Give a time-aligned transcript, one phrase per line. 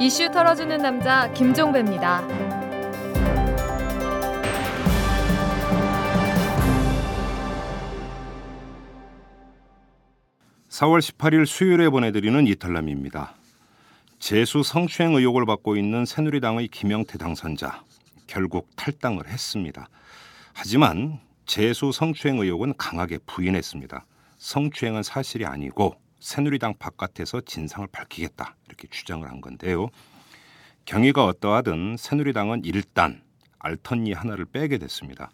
[0.00, 2.24] 이슈 털어주는 남자 김종배입니다.
[10.68, 13.34] 4월 18일 수요일에 보내드리는 이탈남입니다.
[14.20, 17.82] 재수 성추행 의혹을 받고 있는 새누리당의 김영태 당선자
[18.28, 19.88] 결국 탈당을 했습니다.
[20.52, 24.04] 하지만 재수 성추행 의혹은 강하게 부인했습니다.
[24.36, 29.88] 성추행은 사실이 아니고 새누리당 바깥에서 진상을 밝히겠다 이렇게 주장을 한 건데요.
[30.84, 33.22] 경위가 어떠하든 새누리당은 일단
[33.58, 35.30] 알턴니 하나를 빼게 됐습니다.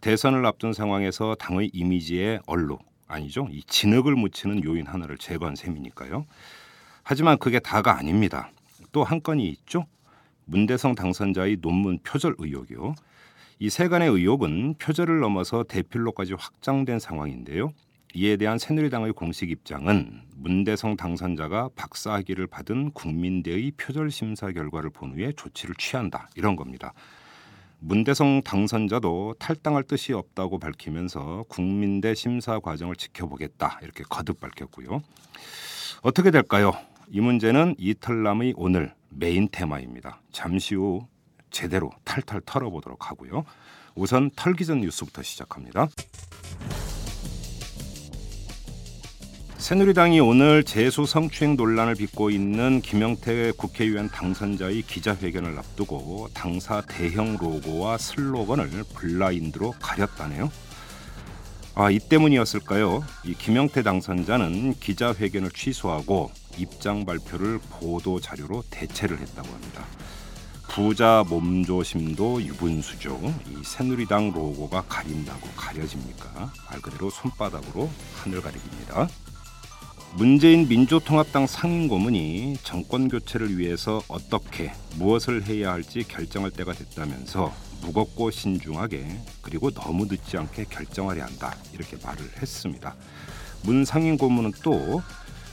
[0.00, 3.48] 대선을 앞둔 상황에서 당의 이미지에 얼룩 아니죠.
[3.50, 6.26] 이 진흙을 묻히는 요인 하나를 제거한 셈이니까요.
[7.02, 8.50] 하지만 그게 다가 아닙니다.
[8.92, 9.86] 또 한 건이 있죠.
[10.46, 12.94] 문대성 당선자의 논문 표절 의혹이요.
[13.58, 17.72] 이 세간의 의혹은 표절을 넘어서 대필로까지 확장된 상황인데요.
[18.16, 25.32] 이에 대한 새누리당의 공식 입장은 문대성 당선자가 박사학위를 받은 국민대의 표절 심사 결과를 본 후에
[25.32, 26.92] 조치를 취한다 이런 겁니다.
[27.80, 35.02] 문대성 당선자도 탈당할 뜻이 없다고 밝히면서 국민대 심사 과정을 지켜보겠다 이렇게 거듭 밝혔고요.
[36.02, 36.72] 어떻게 될까요?
[37.08, 40.20] 이 문제는 이탈남의 오늘 메인 테마입니다.
[40.30, 41.08] 잠시 후
[41.50, 43.44] 제대로 탈탈 털어보도록 하고요.
[43.96, 45.88] 우선 털기 전 뉴스부터 시작합니다.
[49.64, 57.96] 새누리당이 오늘 재수 성추행 논란을 빚고 있는 김영태 국회의원 당선자의 기자회견을 앞두고 당사 대형 로고와
[57.96, 60.52] 슬로건을 블라인드로 가렸다네요.
[61.76, 63.04] 아, 이 때문이었을까요?
[63.24, 69.82] 이 김영태 당선자는 기자회견을 취소하고 입장 발표를 보도 자료로 대체를 했다고 합니다.
[70.68, 73.18] 부자 몸조심도 유분수죠.
[73.48, 76.52] 이 새누리당 로고가 가린다고 가려집니까?
[76.68, 79.08] 말 그대로 손바닥으로 하늘 가리기입니다.
[80.16, 88.30] 문재인 민주통합당 상임 고문이 정권 교체를 위해서 어떻게 무엇을 해야 할지 결정할 때가 됐다면서 무겁고
[88.30, 89.08] 신중하게
[89.42, 92.94] 그리고 너무 늦지 않게 결정하려 한다 이렇게 말을 했습니다.
[93.64, 95.02] 문 상임 고문은 또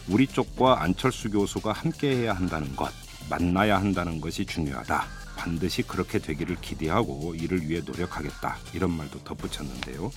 [0.07, 2.91] 우리 쪽과 안철수 교수가 함께해야 한다는 것,
[3.31, 5.05] 만나야 한다는 것이 중요하다.
[5.38, 10.11] 반드시 그렇게 되기를 기대하고 이를 위해 노력하겠다 이런 말도 덧붙였는데요.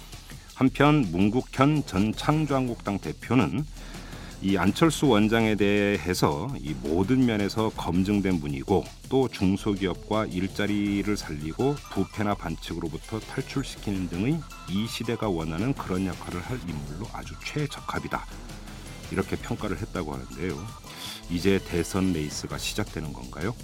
[0.55, 3.65] 한편 문국현 전 창조한국당 대표는
[4.45, 13.21] 이 안철수 원장에 대해서 이 모든 면에서 검증된 분이고 또 중소기업과 일자리를 살리고 부패나 반칙으로부터
[13.21, 14.39] 탈출시키는 등의
[14.69, 18.27] 이 시대가 원하는 그런 역할을 할 인물로 아주 최적합이다.
[19.13, 20.63] 이렇게 평가를 했다고 하는데요.
[21.31, 23.55] 이제 대선 레이스가 시작되는 건가요?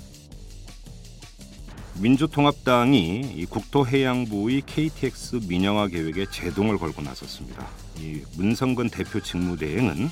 [2.01, 7.69] 민주통합당이 이 국토해양부의 KTX 민영화 계획에 제동을 걸고 나섰습니다.
[7.99, 10.09] 이 문성근 대표 직무대행은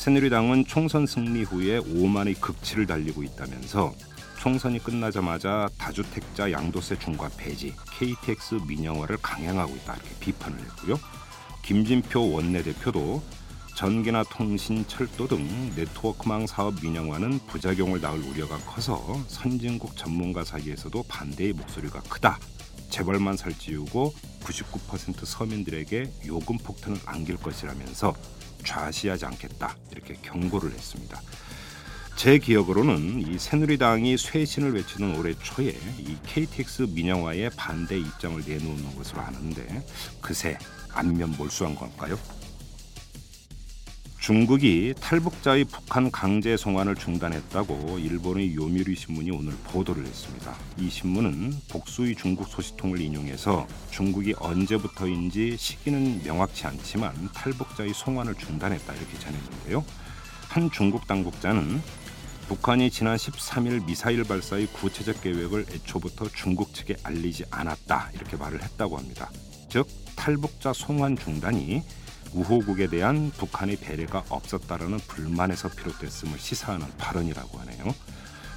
[0.00, 3.92] 새누리당은 총선 승리 후에 오만의 극치를 달리고 있다면서
[4.38, 10.98] 총선이 끝나자마자 다주택자 양도세 중과 폐지, KTX 민영화를 강행하고 있다 이렇게 비판을 했고요.
[11.62, 13.22] 김진표 원내대표도
[13.76, 15.46] 전기나 통신, 철도 등
[15.76, 22.38] 네트워크망 사업 민영화는 부작용을 낳을 우려가 커서 선진국 전문가 사이에서도 반대의 목소리가 크다.
[22.88, 28.14] 재벌만 살찌우고 99% 서민들에게 요금 폭탄을 안길 것이라면서
[28.64, 31.20] 좌시하지 않겠다 이렇게 경고를 했습니다.
[32.16, 39.22] 제 기억으로는 이 새누리당이 쇄신을 외치는 올해 초에 이 KTX 민영화에 반대 입장을 내놓는 것으로
[39.22, 39.82] 아는데
[40.20, 40.58] 그새
[40.92, 42.18] 안면 몰수한 건가요?
[44.20, 50.54] 중국이 탈북자의 북한 강제 송환을 중단했다고 일본의 요미리 신문이 오늘 보도를 했습니다.
[50.78, 59.18] 이 신문은 복수의 중국 소식통을 인용해서 중국이 언제부터인지 시기는 명확치 않지만 탈북자의 송환을 중단했다 이렇게
[59.18, 59.82] 전했는데요.
[60.50, 61.80] 한 중국 당국자는
[62.48, 68.98] 북한이 지난 13일 미사일 발사의 구체적 계획을 애초부터 중국 측에 알리지 않았다 이렇게 말을 했다고
[68.98, 69.30] 합니다.
[69.70, 71.82] 즉 탈북자 송환 중단이
[72.34, 77.94] 우호국에 대한 북한의 배려가 없었다라는 불만에서 비롯됐음을 시사하는 발언이라고 하네요.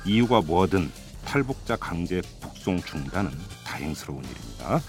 [0.06, 0.92] 이유가 뭐든
[1.26, 3.32] 탈북자 강제 북송 중단은
[3.66, 4.82] 다행스러운 일입니다.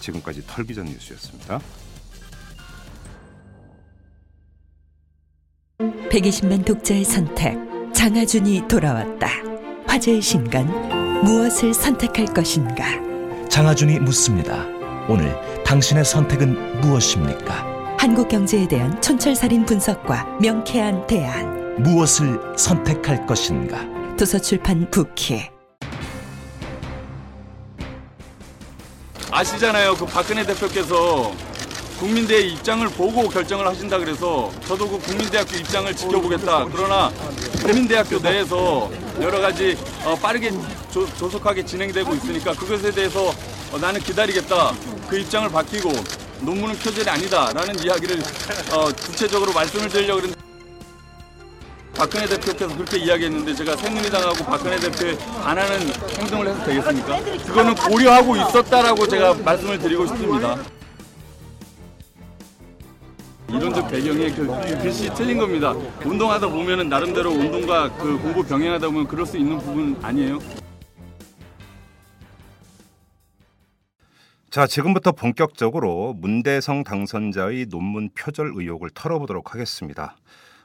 [0.00, 1.60] 지금까지 털기전 뉴스였습니다.
[6.10, 7.56] 120만 독자의 선택
[7.94, 9.28] 장하준이 돌아왔다.
[9.86, 10.66] 화제의 신간
[11.24, 12.84] 무엇을 선택할 것인가?
[13.48, 14.64] 장하준이 묻습니다.
[15.08, 17.77] 오늘 당신의 선택은 무엇입니까?
[18.08, 21.74] 한국 경제에 대한 촌철살인 분석과 명쾌한 대안.
[21.82, 23.84] 무엇을 선택할 것인가?
[24.16, 25.42] 도서출판 부키.
[29.30, 29.94] 아시잖아요.
[29.94, 31.34] 그 박근혜 대표께서
[31.98, 36.64] 국민대의 입장을 보고 결정을 하신다 그래서 저도 그 국민대학교 입장을 지켜보겠다.
[36.72, 37.10] 그러나
[37.60, 38.90] 국민대학교 내에서
[39.20, 39.76] 여러 가지
[40.06, 40.50] 어, 빠르게
[40.90, 43.26] 조, 속하게 진행되고 있으니까 그것에 대해서
[43.70, 44.72] 어, 나는 기다리겠다.
[45.10, 45.90] 그 입장을 바뀌고
[46.40, 48.20] 논문은 표절이 아니다라는 이야기를
[48.72, 50.48] 어, 구체적으로 말씀을 드리려고 그랬는데
[51.96, 55.80] 박근혜 대표께서 그렇게 이야기했는데 제가 새누리당하고 박근혜 대표 안 하는
[56.16, 57.20] 행동을 해도 되겠습니까?
[57.44, 60.56] 그거는 고려하고 있었다라고 제가 말씀을 드리고 싶습니다.
[63.50, 64.46] 이론적 배경이 그
[64.80, 65.74] 글씨 틀린 겁니다.
[66.04, 70.38] 운동하다 보면은 나름대로 운동과 그 공부 병행하다 보면 그럴 수 있는 부분 아니에요?
[74.50, 80.16] 자, 지금부터 본격적으로 문대성 당선자의 논문 표절 의혹을 털어보도록 하겠습니다.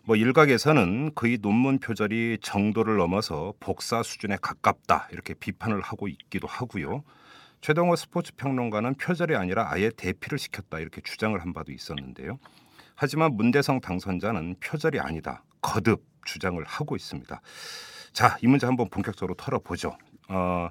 [0.06, 7.04] 뭐 일각에서는 그의 논문 표절이 정도를 넘어서 복사 수준에 가깝다 이렇게 비판을 하고 있기도 하고요.
[7.60, 12.40] 최동호 스포츠 평론가는 표절이 아니라 아예 대피를 시켰다 이렇게 주장을 한 바도 있었는데요.
[12.96, 17.42] 하지만 문대성 당선자는 표절이 아니다 거듭 주장을 하고 있습니다.
[18.14, 19.98] 자, 이 문제 한번 본격적으로 털어보죠.
[20.30, 20.70] 어,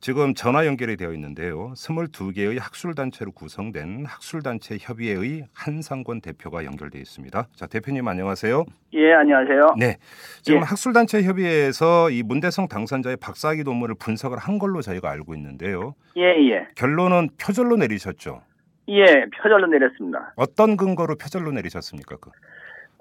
[0.00, 1.72] 지금 전화 연결이 되어 있는데요.
[1.74, 7.46] 22개의 학술단체로 구성된 학술단체 협의회의 한상권 대표가 연결되어 있습니다.
[7.54, 8.64] 자, 대표님 안녕하세요.
[8.94, 9.60] 예, 안녕하세요.
[9.78, 9.96] 네.
[10.42, 10.64] 지금 예.
[10.64, 15.94] 학술단체 협의회에서 이 문대성 당선자의 박사학위 논문을 분석을 한 걸로 저희가 알고 있는데요.
[16.16, 16.66] 예, 예.
[16.74, 18.42] 결론은 표절로 내리셨죠.
[18.88, 19.04] 예,
[19.40, 20.32] 표절로 내렸습니다.
[20.36, 22.16] 어떤 근거로 표절로 내리셨습니까?
[22.20, 22.30] 그?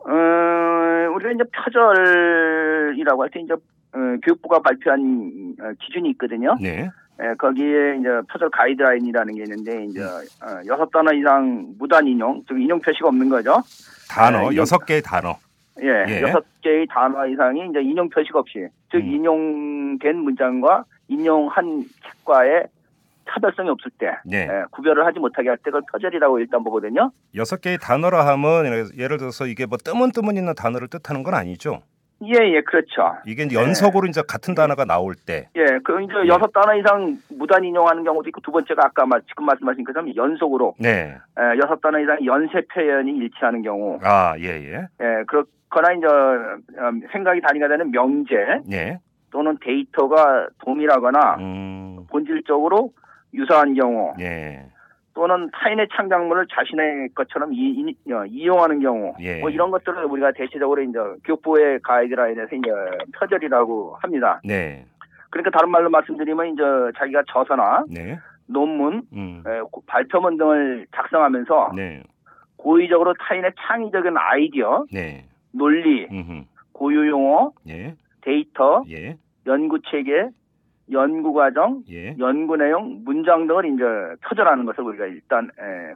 [0.04, 3.58] 어, 우리가 이제 표절이라고 할 때 이제 어,
[4.24, 6.56] 교육부가 발표한 어, 기준이 있거든요.
[6.62, 6.90] 네.
[7.22, 12.60] 예, 거기에 이제 표절 가이드라인이라는 게 있는데 이제 어, 여섯 단어 이상 무단 인용, 즉
[12.60, 13.62] 인용 표시가 없는 거죠.
[14.10, 15.36] 단어 아, 여섯 개의 단어.
[15.82, 16.22] 예, 예.
[16.22, 19.12] 여섯 개의 단어 이상이 이제 인용 표시가 없이, 즉 음.
[19.12, 22.68] 인용된 문장과 인용한 책과의
[23.30, 24.48] 차별성이 없을 때 네.
[24.50, 27.12] 예, 구별을 하지 못하게 할 때 그걸 표절이라고 일단 보거든요.
[27.36, 31.82] 여섯 개의 단어라 하면 예를 들어서 이게 뭐 뜨문뜨문 있는 단어를 뜻하는 건 아니죠.
[32.24, 33.18] 예, 예, 그렇죠.
[33.26, 35.50] 이게 연속으로 이제 같은 단어가 나올 때.
[35.56, 36.28] 예, 그 이제 예.
[36.28, 40.76] 여섯 단어 이상 무단 인용하는 경우도 있고 두 번째가 아까 말, 지금 말씀하신 것처럼 연속으로
[40.80, 41.18] 네.
[41.40, 44.88] 예, 여섯 단어 이상 연쇄 표현이 일치하는 경우, 아, 예, 예.
[45.02, 48.36] 예, 그렇거나 이제 어, 생각이 단위가 되는 명제
[48.72, 49.00] 예.
[49.32, 52.06] 또는 데이터가 동일하거나 음.
[52.10, 52.92] 본질적으로
[53.34, 54.66] 유사한 경우 예.
[55.14, 57.96] 또는 타인의 창작물을 자신의 것처럼 이,
[58.46, 59.40] 용하는 경우 예.
[59.40, 62.70] 뭐 이런 것들을 우리가 대체적으로 이제 교육부의 가이드라인에서 이제
[63.20, 64.40] 표절이라고 합니다.
[64.44, 64.86] 네.
[65.30, 66.64] 그러니까 다른 말로 말씀드리면 이제
[66.98, 68.20] 자기가 저서나 네.
[68.48, 69.44] 논문, 음.
[69.46, 72.04] 에, 발표문 등을 작성하면서 네.
[72.58, 75.26] 고의적으로 타인의 창의적인 아이디어, 네.
[75.52, 76.44] 논리, 음흠.
[76.74, 77.96] 고유 용어, 예.
[78.22, 79.18] 데이터, 예.
[79.48, 80.30] 연구 체계,
[80.92, 82.16] 연구 과정, 예.
[82.20, 83.84] 연구 내용, 문장 등을 이제
[84.28, 85.94] 표절하는 것을 우리가 일단 에, 에,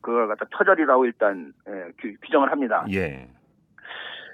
[0.00, 2.84] 그걸 갖다 표절이라고 일단 에, 규, 규정을 합니다.
[2.92, 3.28] 예.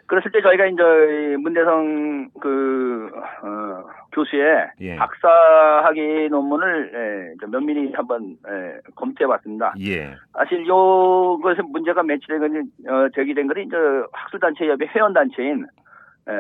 [0.06, 3.10] 그랬을 때 저희가 이제 문대성 그
[3.42, 4.96] 어, 교수의 예.
[4.96, 9.74] 박사학위 논문을 에, 면밀히 한번 에, 검토해봤습니다.
[9.80, 10.14] 예.
[10.32, 12.44] 사실 요것의 문제가 매치되기
[12.88, 13.76] 어, 되게 된 것이 이제
[14.12, 15.66] 학술단체 협의 회원단체인 에,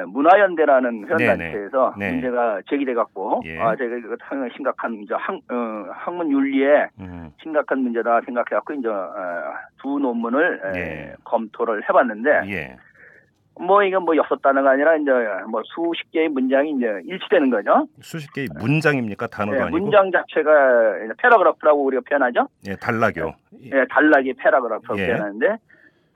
[0.08, 2.12] 문화연대라는 회원단체에서 네.
[2.12, 3.60] 문제가 제기돼 갖고 예.
[3.60, 7.30] 아 제가 이거 상당히 심각한 이제 학, 어, 학문 윤리에 음.
[7.42, 11.14] 심각한 문제다 생각해 갖고 이제 어, 두 논문을 에, 예.
[11.24, 12.76] 검토를 해봤는데 예.
[13.58, 15.10] 뭐 이건 뭐 여섯 단어가 아니라 이제
[15.48, 17.86] 뭐 수십 개의 문장이 이제 일치되는 거죠.
[18.00, 19.28] 수십 개의 문장입니까?
[19.28, 19.78] 단어도 예, 아니고.
[19.78, 22.48] 문장 자체가 paragraph라고 우리가 표현하죠.
[22.68, 23.32] 예, 단락요.
[23.62, 25.06] 예, 단락이 paragraph라고 예.
[25.06, 25.56] 표현하는데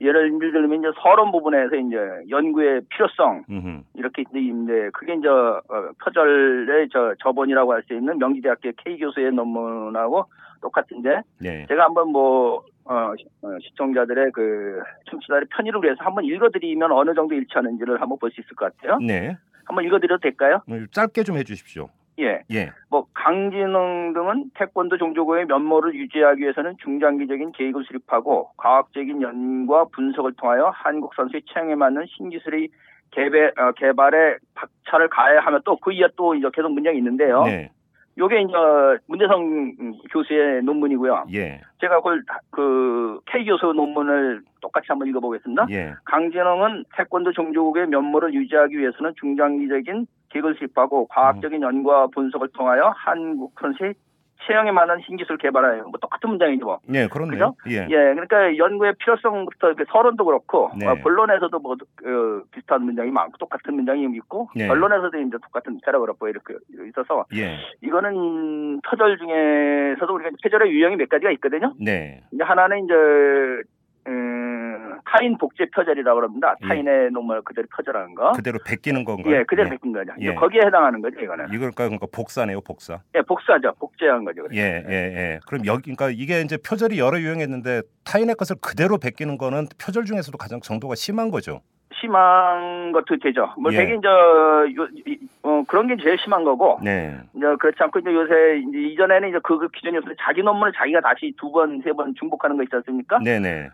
[0.00, 1.96] 예를 들면 이제 서론 부분에서 이제
[2.30, 3.82] 연구의 필요성 음흠.
[3.94, 5.60] 이렇게 있는데 그게 이제 어,
[6.02, 10.24] 표절의 저 저본이라고 할 수 있는 명지대학교 K 교수의 논문하고
[10.62, 11.66] 똑같은데 예.
[11.66, 14.80] 제가 한번 뭐 어, 시- 어, 시청자들의 그
[15.10, 18.98] 청취자들의 편의를 위해서 한번 읽어드리면 어느 정도 일치하는지를 한번 볼 수 있을 것 같아요.
[18.98, 19.36] 네.
[19.64, 20.60] 한번 읽어드려도 될까요?
[20.68, 21.88] 음, 짧게 좀 해주십시오.
[22.18, 22.42] 예.
[22.50, 22.70] 예.
[22.90, 30.70] 뭐 강진흥 등은 태권도 종조고의 면모를 유지하기 위해서는 중장기적인 계획을 수립하고 과학적인 연구와 분석을 통하여
[30.74, 32.68] 한국 선수의 취향에 맞는 신기술의
[33.12, 37.42] 개발, 어, 개발에 박차를 가해야 하며 또 그 이에 또 이제 계속 문장이 있는데요.
[37.44, 37.70] 네.
[38.18, 38.52] 요게 이제
[39.06, 39.72] 문대성
[40.10, 41.26] 교수의 논문이고요.
[41.32, 41.60] 예.
[41.80, 45.66] 제가 그걸 다- 그 K 교수 논문을 똑같이 한번 읽어보겠습니다.
[45.70, 45.94] 예.
[46.04, 50.06] 강진흥은 태권도 종조국의 면모를 유지하기 위해서는 중장기적인
[50.56, 53.94] 수립하고 과학적인 연구와 분석을 통하여 한국 선수의
[54.46, 56.78] 체형에 맞는 신기술 개발하여 뭐 똑같은 문장이죠 뭐.
[56.94, 57.54] 예, 그렇네요.
[57.68, 57.86] 예.
[57.88, 60.86] 예, 그러니까 연구의 필요성부터 이렇게 서론도 그렇고 네.
[60.86, 64.68] 어, 본론에서도 뭐 어, 비슷한 문장이 많고 똑같은 문장이 있고 네.
[64.68, 66.54] 언론에서도 이제 똑같은 paragraph 이렇게
[66.88, 67.58] 있어서 예.
[67.82, 71.74] 이거는 표절 중에서도 우리가 표절의 유형이 몇 가지가 있거든요.
[71.78, 72.22] 네.
[72.32, 72.94] 이제 하나는 이제
[74.14, 76.54] 음, 타인 복제 표절이라고 그럽니다.
[76.64, 76.68] 예.
[76.68, 78.32] 타인의 논문을 그대로 표절하는 거.
[78.32, 79.36] 그대로 베끼는 건가요?
[79.36, 79.70] 예, 그대로 예.
[79.70, 80.12] 베낀 거죠.
[80.18, 80.34] 예.
[80.34, 81.46] 거기에 해당하는 거죠, 이거는.
[81.52, 82.98] 이걸 그러니까 복사네요, 복사.
[83.14, 83.72] 예, 복사죠.
[83.78, 84.42] 복제한 거죠.
[84.52, 85.40] 예, 예, 예.
[85.46, 90.36] 그럼 여기 그러니까 이게 이제 표절이 여러 유형했는데 타인의 것을 그대로 베끼는 거는 표절 중에서도
[90.36, 91.60] 가장 정도가 심한 거죠.
[92.00, 93.52] 심한 것도 되죠.
[93.58, 93.76] 뭐 예.
[93.78, 96.78] 되게 이제 요, 이- 어, 그런 게 제일 심한 거고.
[96.82, 97.14] 네.
[97.34, 100.14] 이제 그렇지 않고 이제 요새 이제 이전에는 이제 그 기준이었어요.
[100.20, 103.18] 자기 논문을 자기가 다시 두 번, 세 번 중복하는 거 있지 않습니까?
[103.22, 103.68] 네, 네.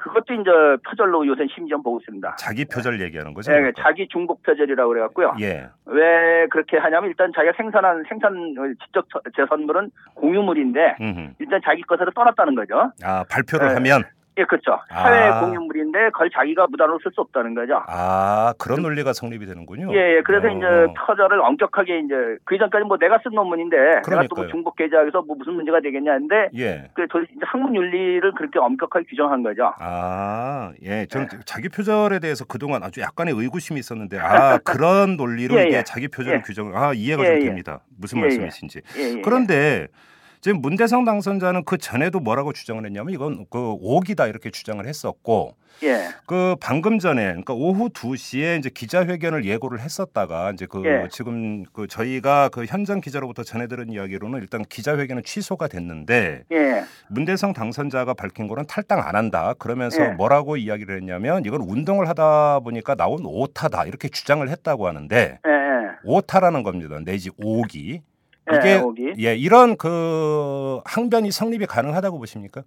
[0.00, 0.50] 그것도 이제
[0.88, 2.36] 표절로 요새 심지어 보고 있습니다.
[2.36, 3.52] 자기 표절 얘기하는 거죠.
[3.52, 3.82] 예, 그러니까.
[3.82, 5.34] 자기 중복 표절이라고 그래갖고요.
[5.40, 5.68] 예.
[5.86, 11.34] 왜 그렇게 하냐면 일단 자기가 생산한 생산 어, 지적 재산물은 공유물인데 음흠.
[11.38, 12.92] 일단 자기 것으로 떠났다는 거죠.
[13.04, 13.74] 아, 발표를 예.
[13.74, 14.04] 하면
[14.40, 14.78] 예, 그렇죠.
[14.88, 15.40] 사회 아.
[15.40, 17.82] 공유물인데 그걸 자기가 무단으로 쓸 수 없다는 거죠.
[17.86, 19.92] 아, 그런 논리가 성립이 되는군요.
[19.92, 20.22] 예, 예.
[20.22, 20.50] 그래서 어.
[20.50, 24.48] 이제 표절을 엄격하게 이제 그 이전까지 뭐 내가 쓴 논문인데 내가 또뭐 그러니까요.
[24.48, 26.90] 중복 게재하면서 뭐 무슨 문제가 되겠냐 했는데 예.
[26.94, 27.06] 그
[27.42, 29.72] 학문 윤리를 그렇게 엄격하게 규정한 거죠.
[29.78, 31.06] 아, 예.
[31.06, 31.38] 저는 네.
[31.44, 35.82] 자기 표절에 대해서 그동안 아주 약간의 의구심이 있었는데, 아, 그런 논리로 예, 이게 예.
[35.82, 36.42] 자기 표절을 예.
[36.42, 37.44] 규정을, 아, 이해가 예, 좀 예.
[37.44, 37.80] 됩니다.
[37.98, 38.26] 무슨 예, 예.
[38.26, 38.80] 말씀이신지.
[38.96, 39.20] 예, 예.
[39.22, 39.88] 그런데
[40.40, 46.08] 지금 문대성 당선자는 그 전에도 뭐라고 주장을 했냐면 이건 그 오기다 이렇게 주장을 했었고, 예.
[46.26, 51.08] 그 방금 전에 그러니까 오후 2시에 이제 기자회견을 예고를 했었다가 이제 그 예.
[51.10, 56.84] 지금 그 저희가 그 현장 기자로부터 전해 들은 이야기로는 일단 기자회견은 취소가 됐는데 예.
[57.08, 59.54] 문대성 당선자가 밝힌 거는 탈당 안 한다.
[59.58, 60.08] 그러면서 예.
[60.08, 65.50] 뭐라고 이야기를 했냐면 이건 운동을 하다 보니까 나온 오타다 이렇게 주장을 했다고 하는데 예.
[65.50, 65.90] 예.
[66.04, 66.98] 오타라는 겁니다.
[67.04, 68.00] 내지 오기.
[68.52, 69.12] 예, 이게 오기.
[69.20, 72.62] 예, 이런 그 항변이 성립이 가능하다고 보십니까?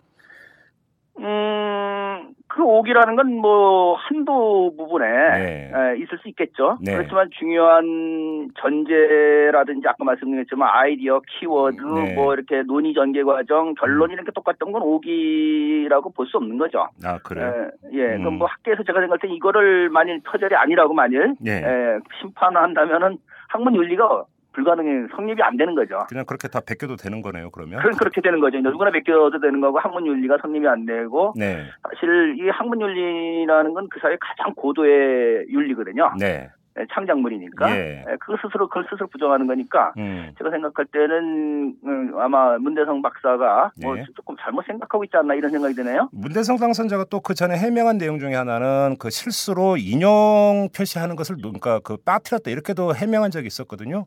[1.19, 5.71] 음, 그 오기라는 건 뭐 한도 부분에 네.
[5.73, 6.77] 에, 있을 수 있겠죠.
[6.81, 6.93] 네.
[6.95, 12.13] 그렇지만 중요한 전제라든지 아까 말씀드렸지만 아이디어, 키워드, 네.
[12.15, 16.87] 뭐 이렇게 논의 전개 과정, 결론 이렇게 똑같던 건 오기라고 볼 수 없는 거죠.
[17.03, 17.69] 아, 그래요.
[17.93, 18.15] 예, 예.
[18.15, 18.19] 음.
[18.19, 21.51] 그럼 뭐 학계에서 제가 생각할 때 이거를 만일 표절이 아니라고 만일 예.
[21.51, 23.17] 예, 심판을 한다면은
[23.49, 26.05] 학문 윤리가 불가능해 성립이 안 되는 거죠.
[26.09, 27.79] 그냥 그렇게 다 베껴도 되는 거네요, 그러면?
[27.79, 28.59] 그럼 그렇게 되는 거죠.
[28.59, 31.63] 누구나 베껴도 되는 거고 학문 윤리가 성립이 안 되고 네.
[31.89, 36.13] 사실 이 학문 윤리라는 건 그 사회 가장 고도의 윤리거든요.
[36.19, 36.49] 네.
[36.79, 37.69] 예, 창작물이니까.
[37.69, 38.03] 예.
[38.09, 40.31] 예, 그 스스로 그걸 스스로 부정하는 거니까 음.
[40.39, 44.03] 제가 생각할 때는 음, 아마 문대성 박사가 뭐 네.
[44.15, 46.09] 조금 잘못 생각하고 있지 않나 이런 생각이 드네요.
[46.11, 51.51] 문대성 당선자가 또 그 전에 해명한 내용 중에 하나는 그 실수로 인용 표시하는 것을 누-
[51.53, 54.05] 그러니까 그 빠뜨렸다 이렇게도 해명한 적이 있었거든요.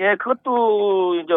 [0.00, 1.34] 예, 그것도 이제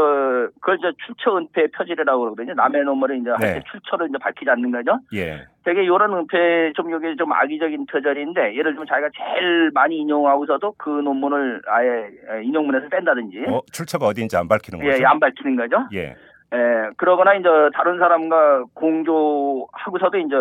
[0.61, 2.53] 그걸 이제 출처 은폐 표절이라고 그러거든요.
[2.53, 3.53] 남의 논문을 이제 할 네.
[3.55, 4.99] 때 출처를 이제 밝히지 않는 거죠.
[5.13, 5.45] 예.
[5.65, 10.89] 되게 이런 은폐 좀 이게 좀 악의적인 표절인데 예를 들면 자기가 제일 많이 인용하고서도 그
[10.89, 12.09] 논문을 아예
[12.43, 15.07] 인용문에서 뺀다든지 어, 출처가 어디인지 안 밝히는 예, 거죠.
[15.07, 15.77] 안 밝히는 거죠.
[15.93, 16.15] 예.
[16.55, 20.35] 예, 그러거나 이제 다른 사람과 공조하고서도 이제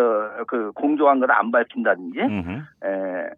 [0.47, 2.51] 그 공조한 걸 안 밝힌다든지 음흠.
[2.85, 3.29] 예.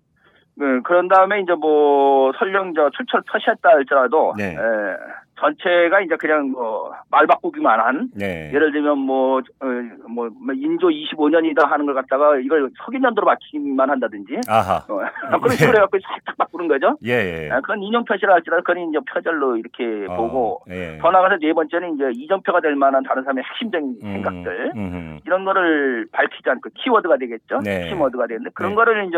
[0.58, 4.56] 그, 그런 다음에 이제 뭐 설령 저 출처를 표시했다 할지라도 네.
[4.56, 4.98] 예,
[5.38, 8.52] 전체가 이제 그냥 뭐말 바꾸기만 한 네.
[8.54, 9.66] 예를 들면 뭐, 어,
[10.08, 14.78] 뭐, 뭐 인조 25년이다 하는 걸 갖다가 이걸 서기년도로 맞추기만 한다든지 아하.
[14.78, 16.98] 어, 그런 식으로 해갖고 살짝 바꾸는 거죠.
[17.06, 17.50] 예, 예.
[17.52, 20.98] 아, 그건 인용 표시라 할지라도 그건 이제 표절로 이렇게 어, 보고 예.
[21.02, 25.20] 더 나가서 네 번째는 이제 이전표가 될 만한 다른 사람의 핵심적인 음, 생각들 음흠.
[25.26, 27.60] 이런 거를 밝히지 않고 키워드가 되겠죠.
[27.62, 27.90] 네.
[27.90, 28.76] 키워드가 되는데 그런 네.
[28.76, 29.18] 거를 이제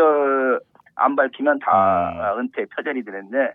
[0.98, 2.40] 안 밝히면 다 음.
[2.40, 3.52] 은퇴 표절이 되는데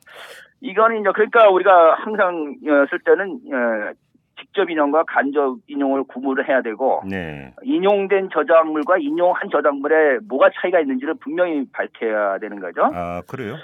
[0.62, 3.92] 이거는 이제 그러니까 우리가 항상 어, 쓸 때는 어,
[4.40, 7.54] 직접 인용과 간접 인용을 구분을 해야 되고 네.
[7.64, 12.90] 인용된 저작물과 인용한 저작물에 뭐가 차이가 있는지를 분명히 밝혀야 되는 거죠.
[12.94, 13.56] 아, 그래요?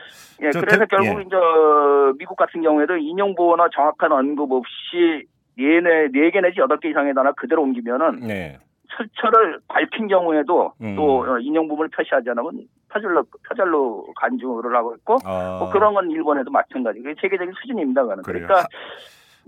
[0.42, 1.24] 예, 저 그래서 대- 결국 예.
[1.26, 1.36] 이제
[2.18, 5.26] 미국 같은 경우에도 인용 보호나 정확한 언급 없이
[5.58, 8.58] 예네 네개 내지 여덟 개 이상의 단어 그대로 옮기면은 네.
[8.96, 10.96] 출처를 밝힌 경우에도 음.
[10.96, 15.58] 또 어, 인용 부분을 표시하지 않으면 표절로 표절로 간주를 하고 있고 아.
[15.60, 17.00] 뭐 그런 건 일본에도 마찬가지.
[17.02, 18.04] 그게 세계적인 수준입니다.
[18.06, 18.24] 그는.
[18.24, 18.68] 그러니까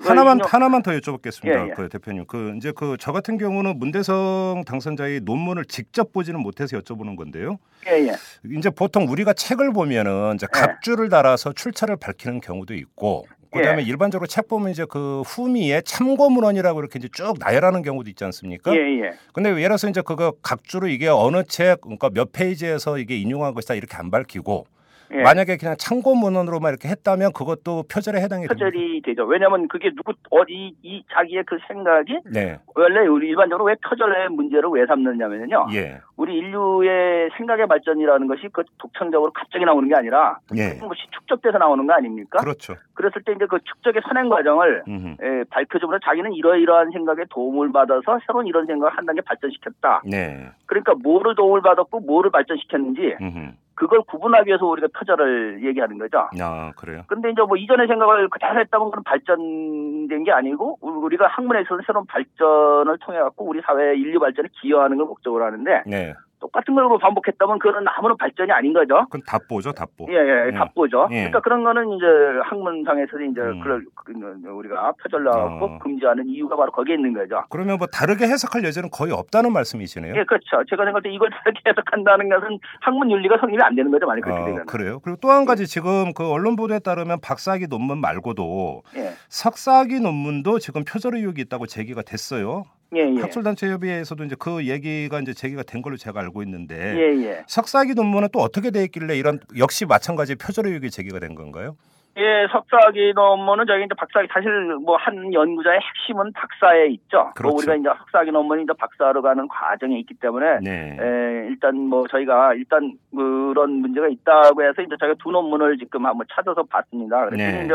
[0.03, 1.47] 하나만 인용- 하나만 더 여쭤보겠습니다.
[1.65, 1.73] 예, 예.
[1.75, 2.25] 그 대표님.
[2.25, 7.57] 그 이제 그 저 같은 경우는 문대성 당선자의 논문을 직접 보지는 못해서 여쭤보는 건데요.
[7.87, 8.13] 예, 예.
[8.57, 10.59] 이제 보통 우리가 책을 보면은 이제 예.
[10.59, 13.85] 각주를 달아서 출처를 밝히는 경우도 있고 그다음에 예.
[13.85, 18.73] 일반적으로 책 보면 이제 그 후미에 참고 문헌이라고 이렇게 이제 쭉 나열하는 경우도 있지 않습니까?
[18.73, 19.11] 예, 예.
[19.33, 23.75] 근데 예를 들어서 이제 그거 각주로 이게 어느 책 그러니까 몇 페이지에서 이게 인용한 것이다
[23.75, 24.65] 이렇게 안 밝히고
[25.13, 25.21] 예.
[25.23, 28.53] 만약에 그냥 참고 문헌으로만 이렇게 했다면 그것도 표절에 해당이 됩니다.
[28.53, 29.25] 표절이 되죠.
[29.25, 32.59] 왜냐하면 그게 누구 어디 이 자기의 그 생각이 네.
[32.75, 35.67] 원래 우리 일반적으로 왜 표절의 문제를 왜 삼느냐면요.
[35.73, 35.99] 예.
[36.15, 40.77] 우리 인류의 생각의 발전이라는 것이 그 독창적으로 갑자기 나오는 게 아니라 예.
[40.77, 42.39] 조금씩 축적돼서 나오는 거 아닙니까?
[42.39, 42.75] 그렇죠.
[42.93, 45.07] 그랬을 때 이제 그 축적의 선행 과정을 음흠.
[45.21, 50.03] 에, 밝혀주면 자기는 이러이러한 생각에 도움을 받아서 새로운 이런 생각을 한 단계 발전시켰다.
[50.05, 50.49] 네.
[50.67, 53.51] 그러니까 뭐를 도움을 받았고 뭐를 발전시켰는지 음흠.
[53.81, 56.29] 그걸 구분하기 위해서 우리가 표절을 얘기하는 거죠.
[56.39, 57.01] 아, 그래요.
[57.07, 62.05] 근데 이제 뭐 이전의 생각을 그대로 했다면 그건 발전된 게 아니고 우리가 학문에 있어서 새로운
[62.05, 66.13] 발전을 통해 갖고 우리 사회 인류 발전에 기여하는 걸 목적으로 하는데 네.
[66.41, 69.05] 똑같은 걸 반복했다면 그건 아무런 발전이 아닌 거죠.
[69.05, 70.07] 그건 답보죠, 답보.
[70.09, 70.51] 예, 예, 예.
[70.51, 71.07] 답보죠.
[71.11, 71.15] 예.
[71.29, 72.05] 그러니까 그런 거는 이제
[72.43, 73.59] 학문상에서 이제 음.
[73.61, 74.13] 그걸 그,
[74.49, 75.79] 우리가 표절나갖고 어.
[75.79, 77.43] 금지하는 이유가 바로 거기에 있는 거죠.
[77.49, 80.13] 그러면 뭐 다르게 해석할 여지는 거의 없다는 말씀이시네요.
[80.15, 80.63] 예, 그렇죠.
[80.69, 84.41] 제가 생각할 때 이걸 다르게 해석한다는 것은 학문 윤리가 성립이 안 되는 거죠, 만약 그렇게
[84.41, 84.65] 어, 되면.
[84.65, 84.99] 그래요.
[84.99, 90.59] 그리고 또 한 가지 지금 그 언론 보도에 따르면 박사학위 논문 말고도 예, 석사학위 논문도
[90.59, 92.65] 지금 표절 의혹이 있다고 제기가 됐어요.
[92.93, 93.21] 예, 예.
[93.21, 97.43] 학술단체 협의회에서도 이제 그 얘기가 이제 제기가 된 걸로 제가 알고 있는데 예, 예.
[97.47, 101.77] 석사학위 논문은 또 어떻게 돼 있길래 이런 역시 마찬가지 표절 의혹이 제기가 된 건가요?
[102.17, 104.51] 예, 석사학위 논문은 저희 이제 박사학위 사실
[104.83, 107.31] 뭐 한 연구자의 핵심은 박사에 있죠.
[107.35, 107.43] 그렇죠.
[107.43, 110.97] 뭐 우리가 이제 석사학위 논문이 이제 박사로 가는 과정에 있기 때문에 네.
[110.99, 116.27] 에, 일단 뭐 저희가 일단 그런 문제가 있다고 해서 이제 저희가 두 논문을 지금 한번
[116.29, 117.29] 찾아서 봤습니다.
[117.29, 117.65] 그랬더니 네.
[117.65, 117.73] 이제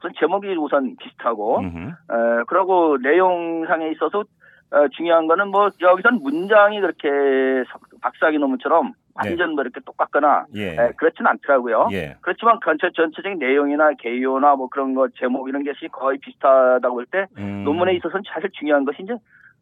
[0.00, 1.78] 우선 제목이 우선 비슷하고 음흠.
[1.88, 4.24] 에, 그리고 내용상에 있어서
[4.72, 7.08] 어, 중요한 거는 뭐 여기선 문장이 그렇게
[7.70, 10.72] 석- 박사학위 논문처럼 완전 뭐 이렇게 똑같거나 예.
[10.72, 11.88] 에, 그렇진 않더라고요.
[11.92, 12.16] 예.
[12.20, 17.62] 그렇지만 전체 전체적인 내용이나 개요나 뭐 그런 거 제목 이런 것이 거의 비슷하다고 볼때 음.
[17.64, 19.14] 논문에 있어서는 사실 중요한 것이 이제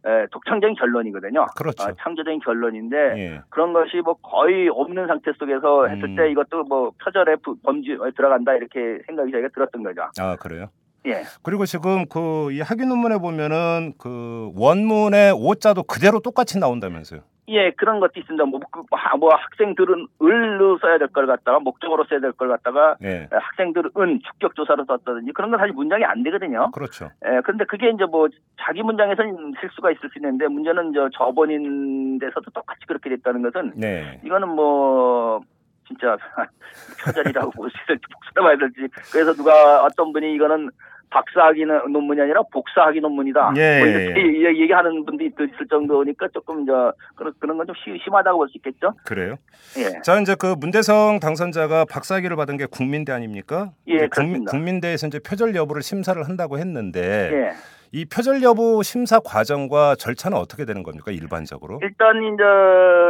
[0.07, 1.47] 에, 독창적인 결론이거든요.
[1.57, 1.85] 그렇죠.
[1.85, 3.41] 아, 창조적인 결론인데 예.
[3.51, 6.17] 그런 것이 뭐 거의 없는 상태 속에서 했을 음.
[6.17, 10.03] 때 이것도 뭐 표절의 부- 범죄에 들어간다 이렇게 생각이 저희가 들었던 거죠.
[10.19, 10.67] 아 그래요.
[11.07, 11.23] 예.
[11.43, 17.21] 그리고 지금 그 이 학위 논문에 보면은 그 원문의 오자도 그대로 똑같이 나온다면서요.
[17.49, 18.43] 예, 그런 것도 있습니다.
[18.47, 22.97] 뭐, 그, 하- 뭐 학생들은 을로 써야 될 걸 갖다가 목적으로 써야 될 걸 갖다가
[23.03, 23.09] 예.
[23.25, 26.71] 에, 학생들은 은 축격 조사로 썼다든지 그런 건 사실 문장이 안 되거든요.
[26.73, 27.11] 그렇죠.
[27.27, 28.29] 예, 그런데 그게 이제 뭐
[28.63, 34.21] 자기 문장에서는 실수가 있을 수 있는데 문제는 저 저번인 데서도 똑같이 그렇게 됐다는 것은 네.
[34.25, 35.41] 이거는 뭐
[35.87, 36.17] 진짜
[37.05, 40.71] 표절이라고 볼 수 있을지 복사를 봐야 될지 그래서 누가 어떤 분이 이거는
[41.11, 43.53] 박사학위 논문이 아니라 복사학위 논문이다.
[43.57, 47.75] 예, 뭐 예, 이렇게 얘기- 얘기하는 분도 있을 정도니까 조금 저 그런 그런 건 좀
[48.05, 48.93] 심하다고 볼 수 있겠죠.
[49.05, 49.37] 그래요.
[49.79, 50.01] 예.
[50.03, 53.71] 자 이제 그 문대성 당선자가 박사학위를 받은 게 국민대 아닙니까?
[53.87, 54.51] 예, 그렇습니다.
[54.51, 57.51] 국민대에서 이제 표절 여부를 심사를 한다고 했는데 예.
[57.93, 61.79] 이 표절 여부 심사 과정과 절차는 어떻게 되는 겁니까 일반적으로?
[61.81, 62.43] 일단 이제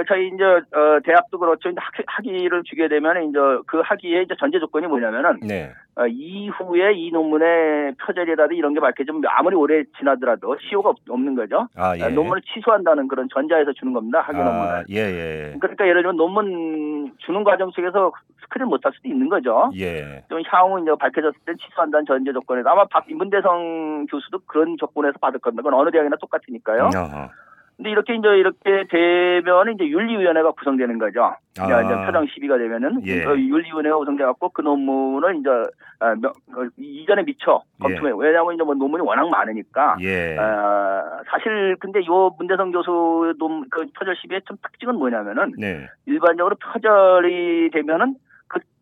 [0.08, 1.70] 저희 이제 어, 대학도 그렇죠.
[1.70, 5.72] 이제 학위를 주게 되면 이제 그 학위의 이제 전제 조건이 뭐냐면은 네.
[5.96, 11.68] 어, 이후에 이 논문의 표절이라든지 이런 게 밝혀지면 아무리 오래 지나더라도 시효가 없, 는 거죠.
[11.76, 12.02] 아 예.
[12.02, 14.20] 어, 논문을 취소한다는 그런 전자에서 주는 겁니다.
[14.20, 14.84] 학위 아, 논문을.
[14.90, 15.56] 예, 예.
[15.60, 19.70] 그러니까 예를 들면 논문 주는 과정 속에서 스크린 못할 수도 있는 거죠.
[19.78, 20.24] 예.
[20.28, 25.38] 좀 향후 이제 밝혀졌을 때 취소한다는 전제 조건에서 아마 박 문대성 교수도 그런 조건에서 받을
[25.38, 25.62] 겁니다.
[25.62, 26.90] 그건 어느 대학이나 똑같으니까요.
[26.94, 27.30] 어허.
[27.76, 31.34] 근데 이렇게 이제 이렇게 되면 이제 윤리위원회가 구성되는 거죠.
[31.58, 31.64] 아.
[31.64, 33.24] 이제 이제 표정 시비가 되면은 예.
[33.24, 35.48] 그 윤리위원회가 구성돼갖고 그 논문을 이제
[35.98, 38.10] 아, 명- 어, 이전에 미처 검토해.
[38.10, 39.96] 요 왜냐하면 이제 뭐 논문이 워낙 많으니까.
[40.02, 40.36] 예.
[40.38, 45.88] 아, 사실 근데 요 문대성 교수 논그 표절 시비의 좀 특징은 뭐냐면은 네.
[46.06, 48.23] 일반적으로 표절이 되면은 그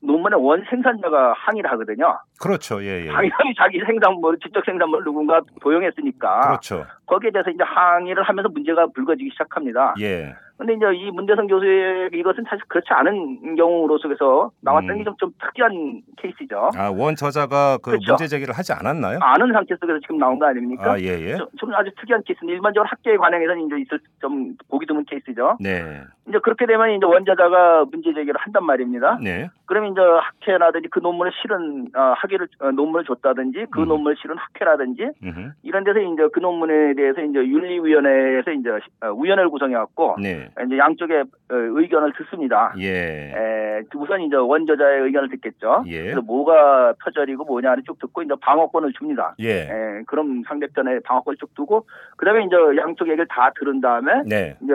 [0.03, 2.19] 논문의 원 생산자가 항의를 하거든요.
[2.41, 2.83] 그렇죠.
[2.83, 3.09] 예, 예.
[3.09, 6.87] 당연히 자기 생산물, 지적 생산물을 누군가 도용했으니까 그렇죠.
[7.07, 9.95] 거기에 대해서 이제 항의를 하면서 문제가 불거지기 시작합니다.
[10.01, 10.35] 예.
[10.63, 14.99] 근데 이제 이 문대성 교수의 이것은 사실 그렇지 않은 경우로 속에서 나왔던 음.
[14.99, 16.71] 게좀 좀 특이한 케이스죠.
[16.77, 18.13] 아, 원 저자가 그 그렇죠.
[18.13, 19.19] 문제 제기를 하지 않았나요?
[19.21, 20.93] 아는 상태 속에서 지금 나온 거 아닙니까?
[20.93, 21.37] 아, 예, 예.
[21.37, 25.57] 좀, 좀 아주 특이한 케이스인데 일반적으로 학계에 관행에서는 이제 있을 좀 보기 드문 케이스죠.
[25.59, 26.03] 네.
[26.29, 29.19] 이제 그렇게 되면 이제 원저자가 문제 제기를 한단 말입니다.
[29.21, 29.49] 네.
[29.67, 33.89] 그러면 이제 학회라든지 그 논문에 실은 어, 학위를 어, 논문을 줬다든지 그 음.
[33.89, 35.51] 논문을 실은 학회라든지 음흠.
[35.65, 38.71] 이런 데서 이제 그 논문에 대해서 이제 윤리위원회에서 이제
[39.03, 40.49] 어, 위원회를 구성해 갖고 네.
[40.67, 42.75] 이제 양쪽의 어, 의견을 듣습니다.
[42.79, 43.33] 예.
[43.35, 45.85] 에, 우선 이제 원저자의 의견을 듣겠죠.
[45.87, 46.03] 예.
[46.03, 49.35] 그래서 뭐가 표절이고 뭐냐를 쭉 듣고 이제 방어권을 줍니다.
[49.41, 49.63] 예.
[49.63, 51.87] 에, 그럼 상대편에 방어권을 쭉 두고
[52.17, 54.57] 그다음에 이제 양쪽 얘기를 다 들은 다음에 네.
[54.63, 54.73] 이제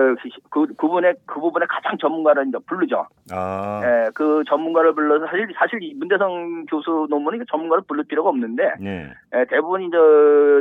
[0.50, 3.08] 그, 그 부분에 그 부분에 가장 전문가를 이제 부르죠.
[3.32, 3.82] 아.
[3.84, 9.12] 예, 그 전문가를 불러서 사실 사실 이 문대성 교수 논문은 전문가를 부를 필요가 없는데 네.
[9.36, 9.98] 예, 대부분 이제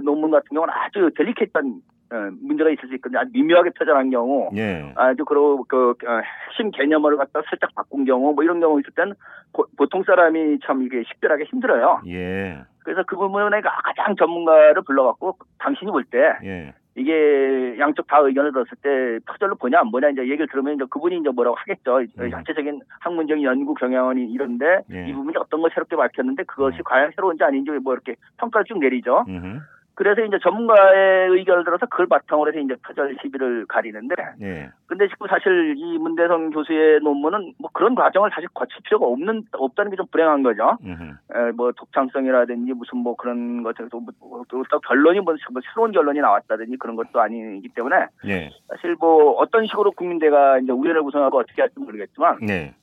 [0.04, 1.95] 논문 같은 경우는 아주 델리케이트한 어,
[2.40, 3.20] 문제가 있을 수 있거든요.
[3.20, 4.92] 아주 미묘하게 표절한 경우, 예.
[4.96, 9.12] 아주 그리고 그 어, 핵심 개념을 갖다 살짝 바꾼 경우, 뭐 이런 경우 있을 땐
[9.52, 12.02] 고- 보통 사람이 참 이게 식별하기 힘들어요.
[12.08, 12.58] 예.
[12.84, 16.72] 그래서 그 부분에 가장 전문가를 불러갖고 당신이 볼때 예.
[16.98, 21.18] 이게 양쪽 다 의견을 들었을 때 표절로 보냐 안 보냐 이제 얘기를 들으면 이제 그분이
[21.18, 21.98] 이제 뭐라고 하겠죠.
[22.18, 22.30] 음.
[22.30, 25.06] 자체적인 학문적인 연구 경영원이 이런데 예.
[25.08, 26.82] 이 부분이 어떤 걸 새롭게 밝혔는데 그것이 음.
[26.84, 29.24] 과연 새로운지 아닌지 뭐 이렇게 평가를 쭉 내리죠.
[29.28, 29.58] 음흠.
[29.96, 34.70] 그래서 이제 전문가의 의견을 들어서 그걸 바탕으로 해서 이제 표절 시비를 가리는데 예.
[34.86, 39.90] 근데 지금 사실 이 문대성 교수의 논문은 뭐 그런 과정을 사실 거칠 필요가 없는 없다는
[39.90, 40.76] 게 좀 불행한 거죠.
[40.86, 45.90] 에, 뭐 독창성이라든지 무슨 뭐 그런 것에서 또, 뭐, 또, 또 결론이 뭐, 뭐 새로운
[45.92, 48.50] 결론이 나왔다든지 그런 것도 아니기 때문에 예.
[48.68, 52.74] 사실 뭐 어떤 식으로 국민대가 이제 우려를 구성하고 어떻게 할지 모르겠지만 네.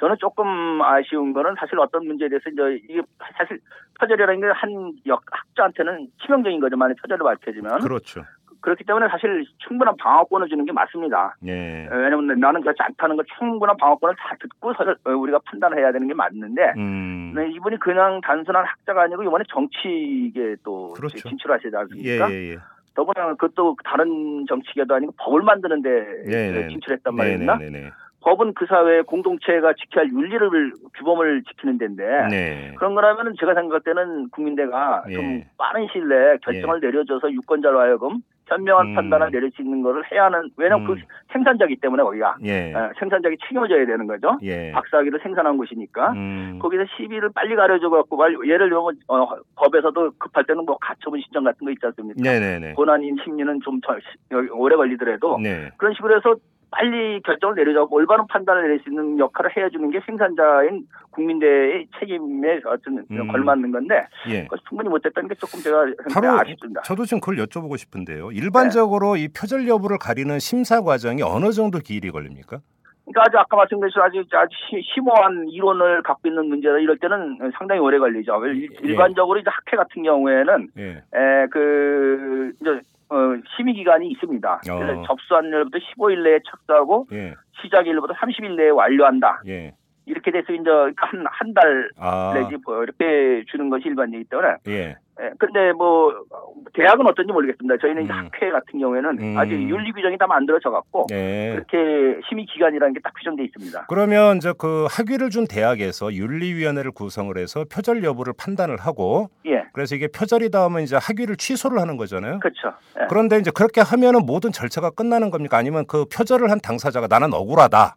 [0.00, 3.02] 저는 조금 아쉬운 거는 사실 어떤 문제에 대해서 이제 이게
[3.36, 3.60] 사실
[4.00, 4.92] 표절이라는 게 한
[5.30, 6.76] 학자한테는 치명적인 거죠.
[6.76, 8.22] 만약 표절을 밝혀지면 그렇죠.
[8.62, 11.34] 그렇기 때문에 사실 충분한 방어권을 주는 게 맞습니다.
[11.46, 11.88] 예.
[11.90, 16.74] 왜냐하면 나는 그렇지 않다는 걸 충분한 방어권을 다 듣고 서 우리가 판단해야 되는 게 맞는데
[16.76, 17.32] 음.
[17.34, 21.16] 네, 이분이 그냥 단순한 학자가 아니고 이번에 정치계 또 그렇죠.
[21.28, 22.30] 진출하시지 예, 않습니까?
[22.32, 22.56] 예, 예.
[22.94, 25.88] 더구나 그것도 다른 정치계도 아니고 법을 만드는데
[26.26, 26.68] 네, 네.
[26.68, 27.58] 진출했단 네, 말입니다.
[28.22, 32.74] 법은 그 사회 공동체가 지켜야 할 윤리를 규범을 지키는 데인데 네.
[32.76, 35.14] 그런 거라면은 제가 생각할 때는 국민대가 예.
[35.14, 38.94] 좀 빠른 시일 내에 결정을 내려줘서 유권자로 하여금 현명한 음.
[38.94, 40.94] 판단을 내릴 수 있는 거를 해야 하는 왜냐면 음.
[40.94, 41.00] 그
[41.32, 42.74] 생산자이기 때문에 거기가 예.
[42.74, 44.38] 어, 생산자에게 책임을 져야 되는 거죠.
[44.42, 44.72] 예.
[44.72, 46.58] 박사학위를 생산한 곳이니까 음.
[46.60, 51.64] 거기서 시비를 빨리 가려줘 갖고 예를 들면 어, 법에서도 급할 때는 뭐 가처분 신청 같은
[51.64, 52.20] 거 있지 않습니까?
[52.20, 52.72] 네, 네, 네.
[52.74, 53.96] 고난인 심리는 좀더
[54.52, 55.70] 오래 걸리더라도 네.
[55.76, 56.34] 그런 식으로 해서
[56.70, 63.04] 빨리 결정을 내려주고 올바른 판단을 내릴 수 있는 역할을 해주는 게 생산자인 국민대의 책임에 어떤
[63.10, 63.28] 음.
[63.32, 64.46] 걸맞는 건데 예.
[64.68, 66.82] 충분히 못했다는 게 조금 제가 바로 아쉽습니다.
[66.82, 68.30] 저도 지금 그걸 여쭤보고 싶은데요.
[68.32, 72.60] 일반적으로 이 표절 여부를 가리는 심사 과정이 어느 정도 기일이 걸립니까?
[73.04, 77.80] 그러니까 아주 아까 말씀드린 아주 아주 시- 심오한 이론을 갖고 있는 문제다 이럴 때는 상당히
[77.80, 78.46] 오래 걸리죠.
[78.46, 78.88] 일- 예.
[78.88, 81.02] 일반적으로 이제 학회 같은 경우에는 예.
[81.12, 82.80] 에 그 이제
[83.10, 83.16] 어,
[83.56, 84.60] 심의 기간이 있습니다.
[84.64, 85.04] 그래서 어.
[85.06, 87.34] 접수한 날부터 15일 내에 착수하고 예.
[87.62, 89.42] 시작일부터 30일 내에 완료한다.
[89.46, 89.74] 예.
[90.06, 92.32] 이렇게 돼서 이제 한 한달 아.
[92.34, 94.96] 내지 뭐 이렇게 주는 것이 일반적이기 때문에 예.
[95.22, 96.14] 예, 근데 뭐
[96.72, 97.76] 대학은 어떤지 모르겠습니다.
[97.78, 98.10] 저희는 음.
[98.10, 99.38] 학회 같은 경우에는 음.
[99.38, 101.52] 아직 윤리 규정이 다 만들어져 갖고 예.
[101.54, 103.86] 그렇게 심의 기간이라는 게 딱 규정돼 있습니다.
[103.88, 109.94] 그러면 이제 그 학위를 준 대학에서 윤리위원회를 구성을 해서 표절 여부를 판단을 하고 예, 그래서
[109.94, 112.40] 이게 표절이다 하면 이제 학위를 취소를 하는 거잖아요.
[112.40, 112.72] 그렇죠.
[113.00, 113.06] 예.
[113.08, 115.56] 그런데 이제 그렇게 하면은 모든 절차가 끝나는 겁니까?
[115.56, 117.94] 아니면 그 표절을 한 당사자가 나는 억울하다.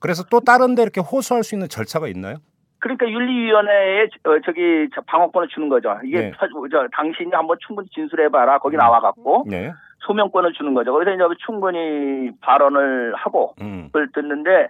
[0.00, 2.36] 그래서 또 다른 데 이렇게 호소할 수 있는 절차가 있나요?
[2.80, 5.96] 그러니까 윤리위원회에 어, 저기 저 방어권을 주는 거죠.
[6.04, 6.30] 이게 네.
[6.32, 8.58] 펴- 저, 당신이 한번 충분히 진술해봐라.
[8.58, 9.72] 거기 나와갖고 네.
[10.00, 10.92] 소명권을 주는 거죠.
[10.92, 13.84] 그래서 이제 충분히 발언을 하고 음.
[13.92, 14.68] 그걸 듣는데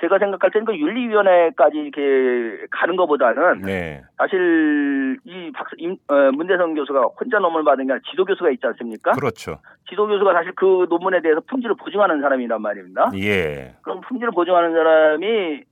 [0.00, 4.02] 제가 생각할 때는 그 윤리위원회까지 이렇게 가는 것보다는 네.
[4.18, 8.66] 사실 이 박사 임, 어, 문대성 교수가 혼자 논문을 받은 게 아니라 지도 교수가 있지
[8.66, 9.12] 않습니까?
[9.12, 9.58] 그렇죠.
[9.88, 13.12] 지도 교수가 사실 그 논문에 대해서 품질을 보증하는 사람이란 말입니다.
[13.14, 13.76] 예.
[13.82, 15.62] 그럼 품질을 보증하는 사람이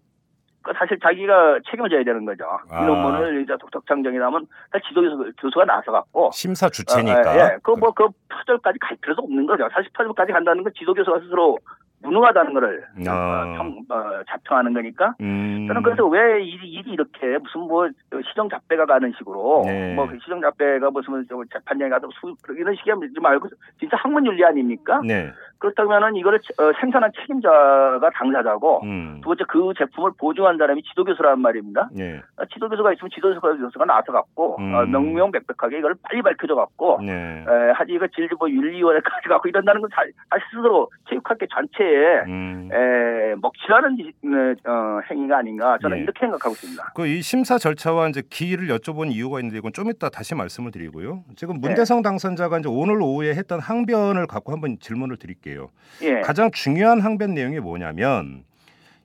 [0.63, 2.45] 그 사실 자기가 책임을 져야 되는 거죠.
[2.71, 2.83] 아.
[2.83, 4.47] 이 논문을 이제 독특창정이 나면
[4.89, 7.33] 지도 교수, 교수가 나서 갖고 심사 주체니까.
[7.33, 7.57] 어, 예.
[7.63, 9.69] 그뭐그 표절까지 갈 필요도 없는 거죠.
[9.73, 11.59] 사실 표절까지 간다는 건 지도 교수가 스스로
[12.03, 13.13] 무능하다는 거를 아.
[13.13, 15.67] 어, 평, 어, 자평하는 거니까 음.
[15.69, 17.89] 저는 그래서 왜 일이, 일이 이렇게 무슨 뭐
[18.29, 19.95] 시정 잡배가 가는 식으로 네.
[19.95, 24.45] 뭐 시정 잡배가 무슨 저 재판장에 가서 수 이런 식이 하지 말고 진짜 학문 윤리
[24.45, 25.01] 아닙니까?
[25.05, 25.31] 네.
[25.63, 29.21] 그렇다면은 이거를 어, 생산한 책임자가 당사자고 음.
[29.23, 31.89] 두 번째 그 제품을 보증한 사람이 지도교수라는 말입니다.
[31.93, 32.21] 네.
[32.37, 34.75] 어, 지도교수가 있으면 지도교수가 나서 갖고 음.
[34.75, 37.13] 어, 명명백백하게 이걸 빨리 밝혀줘 갖고 네.
[37.13, 42.69] 에, 하지 이거 질질 뭐 윤리위원회까지 갖고 이런다는 건 사, 사실 스스로 체육학계 전체에 음.
[42.73, 44.37] 에, 먹칠하는 지- 네,
[44.69, 46.03] 어, 행위가 아닌가 저는 예.
[46.03, 46.93] 이렇게 생각하고 있습니다.
[46.97, 51.25] 그 이 심사 절차와 이제 기일을 여쭤본 이유가 있는데 이건 좀 이따 다시 말씀을 드리고요.
[51.37, 55.52] 지금 문대성 당선자가 이제 오늘 오후에 했던 항변을 갖고 한번 질문을 드릴게요.
[56.03, 58.45] 예, 가장 중요한 항변 내용이 뭐냐면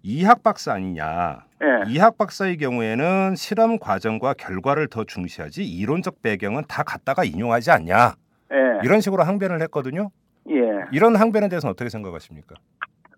[0.04, 1.46] 이학 박사 아니냐.
[1.62, 8.16] 예, 이학 박사의 경우에는 실험 과정과 결과를 더 중시하지 이론적 배경은 다 갖다가 인용하지 않냐.
[8.54, 10.12] 예, 이런 식으로 항변을 했거든요.
[10.50, 10.56] 예.
[10.92, 12.56] 이런 항변에 대해서는 어떻게 생각하십니까?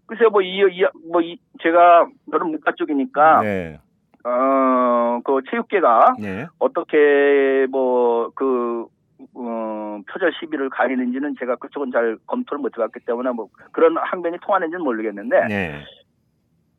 [0.07, 3.79] 글쎄요, 뭐, 이, 이, 뭐, 이, 제가, 저는 문과 쪽이니까, 네.
[4.23, 6.47] 어, 그 체육계가 네.
[6.57, 8.87] 어떻게, 뭐, 그,
[9.35, 14.83] 어, 표절 시비를 가리는지는 제가 그쪽은 잘 검토를 못 해봤기 때문에 뭐, 그런 항변이 통하는지는
[14.83, 15.83] 모르겠는데, 네.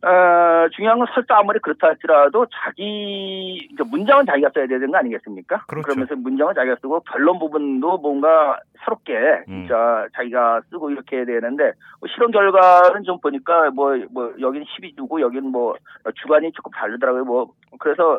[0.03, 5.65] 어, 중요한 건 설사 아무리 그렇다 할지라도 자기 이제 문장은 자기가 써야 되는 거 아니겠습니까?
[5.67, 5.89] 그렇죠.
[5.91, 9.13] 러면서 문장은 자기가 쓰고 결론 부분도 뭔가 새롭게
[9.49, 9.67] 음.
[9.67, 15.51] 진짜 자기가 쓰고 이렇게 해야 되는데 뭐 실험 결과는 좀 보니까 뭐뭐 여긴 12주고 여긴
[15.51, 15.75] 뭐
[16.23, 17.25] 주관이 조금 다르더라고요.
[17.25, 18.19] 뭐 그래서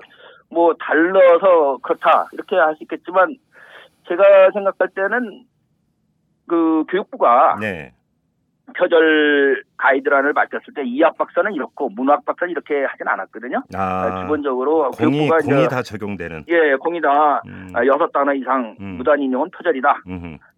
[0.51, 3.37] 뭐 달라서 그렇다 이렇게 할 수 있겠지만
[4.07, 5.45] 제가 생각할 때는
[6.47, 7.93] 그 교육부가 네.
[8.73, 13.63] 표절 가이드라인을 밝혔을 때 이학 박사는 이렇고 문학 박사는 이렇게 하진 않았거든요.
[13.75, 16.45] 아, 기본적으로 공이 교육부가 공이 이제 다 적용되는.
[16.47, 17.69] 예 공이다 음.
[17.73, 18.97] 아, 여섯 단어 이상 음.
[18.97, 20.01] 무단 인용은 표절이다.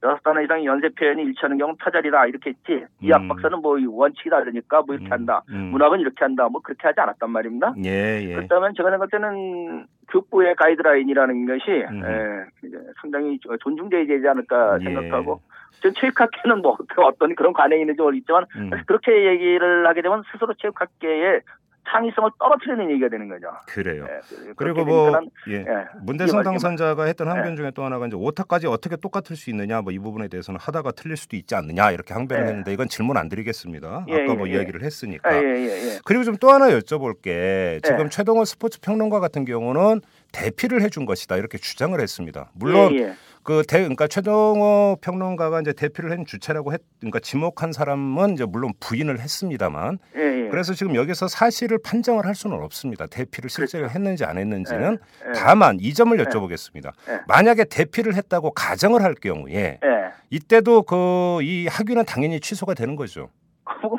[0.04, 2.86] 여섯 단어 이상 연쇄 표현이 일치하는 경우는 표절이다 이렇게 했지.
[3.02, 3.28] 이학 음.
[3.30, 5.12] 박사는 뭐 원칙이 다르니까 뭐 이렇게 음.
[5.12, 5.42] 한다.
[5.50, 5.72] 음.
[5.72, 6.50] 문학은 이렇게 한다.
[6.50, 7.74] 뭐 그렇게 하지 않았단 말입니다.
[7.86, 8.36] 예, 예.
[8.36, 12.02] 그렇다면 제가 생각할 때는 교육부의 가이드라인이라는 것이 음.
[12.06, 12.70] 예,
[13.02, 14.86] 상당히 존중돼야 되지 않을까 예.
[14.86, 15.54] 생각하고 전
[15.92, 18.70] 체육학계는 뭐 어떤 그런 관행이 있는지 모르겠지만 음.
[18.88, 21.42] 그렇게 얘기를 하게 되면 스스로 체육학계의
[21.86, 23.48] 창의성을 떨어뜨리는 얘기가 되는 거죠.
[23.68, 24.08] 그래요.
[24.10, 25.12] 예, 그- 그리고 뭐
[25.50, 25.56] 예.
[25.56, 25.66] 예,
[26.02, 27.56] 문대성 당선자가 했던 항변 예.
[27.58, 31.18] 중에 또 하나가 이제 오타까지 어떻게 똑같을 수 있느냐 뭐 이 부분에 대해서는 하다가 틀릴
[31.18, 32.48] 수도 있지 않느냐 이렇게 항변을 예.
[32.48, 34.06] 했는데 이건 질문 안 드리겠습니다.
[34.08, 35.30] 예, 아까 뭐 예, 이야기를 했으니까.
[36.06, 38.10] 그리고 좀 또 하나 여쭤볼 게 지금 예.
[38.10, 40.00] 최동호 스포츠 평론가 같은 경우는
[40.32, 42.50] 대피를 해준 것이다 이렇게 주장을 했습니다.
[42.56, 43.14] 물론.
[43.44, 48.72] 그 대, 그러니까 최동호 평론가가 이제 대피를 한 주체라고 했, 그러니까 지목한 사람은 이제 물론
[48.80, 50.50] 부인을 했습니다만 예, 예.
[50.50, 53.06] 그래서 지금 여기서 사실을 판정을 할 수는 없습니다.
[53.08, 55.34] 대피를 실제로 했는지 안 했는지는 예, 예.
[55.34, 56.92] 다만 이 점을 여쭤보겠습니다.
[57.10, 57.20] 예.
[57.28, 60.04] 만약에 대피를 했다고 가정을 할 경우에 예.
[60.30, 63.30] 이때도 그 이 학위는 당연히 취소가 되는 거죠.
[63.82, 63.98] 뭐,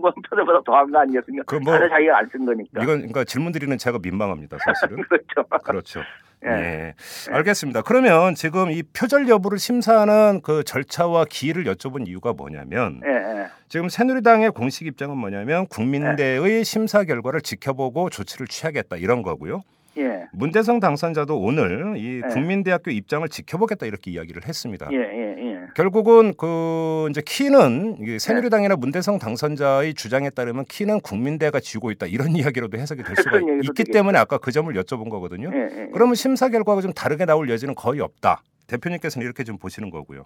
[0.00, 1.44] 뭐 표절보다 더한 거 아니겠습니까?
[1.46, 2.82] 그 뭐- 자기가 안 쓴 거니까.
[2.82, 5.02] 이건 그러니까 질문 드리는 제가 민망합니다, 사실은.
[5.08, 5.48] 그렇죠.
[5.64, 6.00] 그렇죠.
[6.44, 6.50] 예.
[6.50, 6.94] 예.
[7.30, 7.82] 알겠습니다.
[7.82, 13.46] 그러면 지금 이 표절 여부를 심사하는 그 절차와 기일을 여쭤본 이유가 뭐냐면 예, 예.
[13.68, 19.62] 지금 새누리당의 공식 입장은 뭐냐면 국민대의 심사 결과를 지켜보고 조치를 취하겠다 이런 거고요.
[19.98, 20.26] 예.
[20.32, 22.28] 문대성 당선자도 오늘 이 네.
[22.28, 24.88] 국민대학교 입장을 지켜보겠다 이렇게 이야기를 했습니다.
[24.92, 25.45] 예, 예, 예.
[25.74, 32.28] 결국은 그 이제 키는 이게 새누리당이나 문대성 당선자의 주장에 따르면 키는 국민대가 쥐고 있다 이런
[32.36, 33.92] 이야기로도 해석이 될 수가 있기 되겠죠.
[33.92, 35.50] 때문에 아까 그 점을 여쭤본 거거든요.
[35.54, 35.90] 예, 예.
[35.92, 38.42] 그러면 심사 결과가 좀 다르게 나올 여지는 거의 없다.
[38.66, 40.24] 대표님께서는 이렇게 좀 보시는 거고요.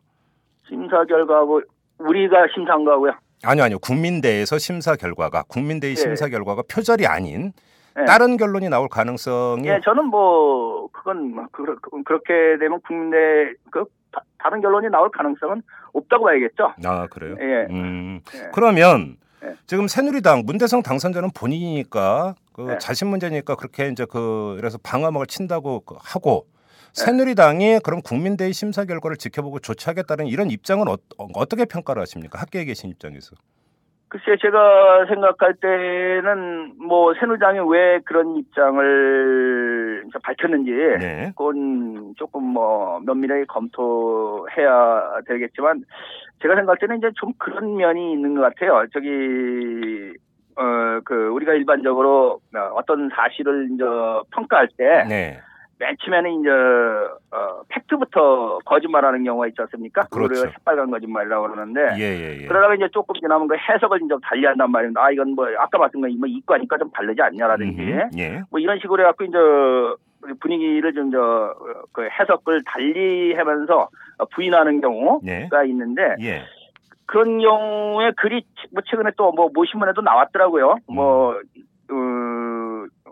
[0.69, 1.63] 심사 결과하고
[1.99, 3.13] 우리가 심사한 거하고요.
[3.43, 3.79] 아니요, 아니요.
[3.79, 5.97] 국민대에서 심사 결과가 국민대의 예.
[5.97, 7.70] 심사 결과가 표절이 아닌 예.
[8.07, 13.85] 다른 결론이 나올 가능성이 예, 저는 뭐 그건 뭐 그, 그, 그렇게 되면 국민대 그
[14.13, 16.75] 다, 다른 결론이 나올 가능성은 없다고 봐야겠죠.
[16.85, 17.37] 아 그래요.
[17.41, 17.67] 예.
[17.71, 18.51] 음, 예.
[18.53, 19.55] 그러면 예.
[19.67, 22.79] 지금 새누리당 문대성 당선자는 본인이니까 그 예.
[22.79, 26.61] 자신 문제니까 그렇게 이제 그 그래서 방어막을 친다고 그 하고 예.
[26.93, 30.97] 새누리당이 그럼 국민대의 심사 결과를 지켜보고 조치하겠다는 이런 입장은 어,
[31.47, 32.41] 떻게 평가를 하십니까?
[32.41, 33.37] 학계에 계신 입장에서.
[34.11, 41.33] 글쎄 제가 생각할 때는 뭐 새누리당이 왜 그런 입장을 밝혔는지 네.
[41.37, 45.85] 그건 조금 뭐 면밀하게 검토해야 되겠지만
[46.43, 48.85] 제가 생각할 때는 이제 좀 그런 면이 있는 것 같아요.
[48.93, 50.13] 저기
[50.57, 52.41] 어 그 우리가 일반적으로
[52.75, 53.85] 어떤 사실을 이제
[54.33, 55.41] 평가할 때 네.
[55.81, 60.03] 맨 처음에는 이제 어 팩트부터 거짓말하는 경우가 있지 않습니까?
[60.05, 60.43] 그걸 그렇죠.
[60.43, 62.47] 우리가 새빨간 거짓말이라고 그러는데 예, 예, 예.
[62.47, 65.03] 그러다가 이제 조금 지나면 그 해석을 이제 달리한단 말입니다.
[65.03, 68.43] 아 이건 뭐 아까 말씀 거뭐 이과니까 좀 다르지 않냐라든지 음흠, 예.
[68.51, 69.39] 뭐 이런 식으로 해갖고 이제
[70.41, 71.55] 분위기를 좀 저
[71.93, 73.89] 그 해석을 달리하면서
[74.35, 75.49] 부인하는 경우가 예.
[75.69, 76.43] 있는데 예.
[77.07, 80.77] 그런 경우에 글이 뭐 최근에 또 뭐 모신문에도 나왔더라고요.
[80.91, 80.95] 음.
[80.95, 81.31] 뭐
[81.91, 81.95] 어,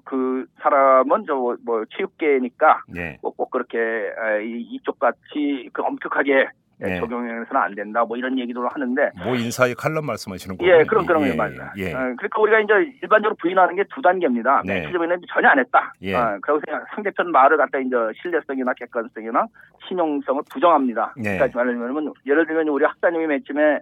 [0.05, 1.57] 그 사람은 저뭐
[1.97, 3.19] 체육계니까 예.
[3.21, 6.49] 꼭, 꼭 그렇게 에, 이- 이쪽 같이 그 엄격하게
[6.81, 7.01] 네.
[7.01, 8.05] 적용해서는 안 된다.
[8.05, 10.77] 뭐 이런 얘기도 하는데 뭐 인사의 칼럼 말씀하시는 거예요?
[10.79, 11.73] 예, 그런 그런 게 예, 맞아요.
[11.77, 11.93] 예.
[11.93, 14.63] 어, 그러니까 우리가 이제 일반적으로 부인하는 게 두 단계입니다.
[14.65, 14.83] 네.
[14.83, 15.93] 맨 처음에는 전혀 안 했다.
[16.03, 16.15] 예.
[16.15, 19.47] 어, 그리고 그냥 상대편 말을 갖다 이제 신뢰성이나 객관성이나
[19.89, 21.15] 신용성을 부정합니다.
[21.17, 21.37] 네.
[21.37, 23.81] 그러니까 말하자면 예를 들면 우리 학단님이 맨 처음에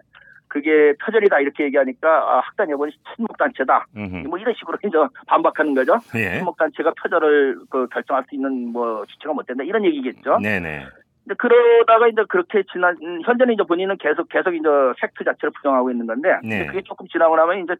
[0.48, 3.86] 그게 표절이다 이렇게 얘기하니까 아, 학단 여번이 친목단체다.
[3.96, 4.28] 음흠.
[4.28, 5.98] 뭐 이런 식으로 이제 반박하는 거죠.
[6.14, 6.38] 예.
[6.38, 10.38] 친목단체가 표절을 그 결정할 수 있는 뭐 주체가 못 된다 이런 얘기겠죠.
[10.38, 10.86] 네네.
[11.24, 14.68] 근데 그러다가 이제 그렇게 지난 음, 현재는 이제 본인은 계속 계속 이제
[15.00, 16.66] 팩트 자체를 부정하고 있는 건데 네.
[16.66, 17.74] 그게 조금 지나고 나면 이제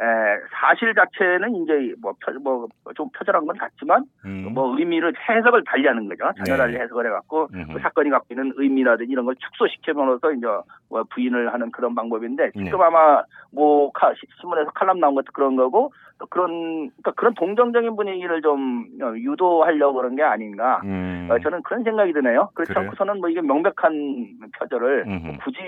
[0.00, 0.04] 에,
[0.50, 4.48] 사실 자체는 이제 뭐뭐좀 표절한 건 같지만 음.
[4.52, 6.24] 뭐 의미를 해석을 달리 하는 거죠.
[6.38, 6.56] 전혀 네.
[6.56, 7.48] 달리 해석을 해갖고.
[7.72, 10.46] 그 사건이 갖고 있는 의미라든지 이런 걸 축소시켜면서 이제
[10.90, 12.64] 뭐 부인을 하는 그런 방법인데 네.
[12.64, 17.34] 지금 아마 뭐 카- 시- 신문에서 칼럼 나온 것도 그런 거고 또 그런 그러니까 그런
[17.34, 20.80] 동정적인 분위기를 좀 어, 유도하려고 그런 게 아닌가.
[20.84, 21.28] 음.
[21.30, 22.50] 어, 저는 그런 생각이 드네요.
[22.54, 22.84] 그렇지 그래요?
[22.84, 25.38] 않고서는 뭐 이게 명백한 표절을 음흠.
[25.44, 25.58] 굳이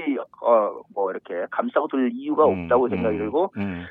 [0.43, 3.87] 어, 뭐 이렇게 감싸고 둘 이유가 음, 없다고 음, 생각이 들고 음.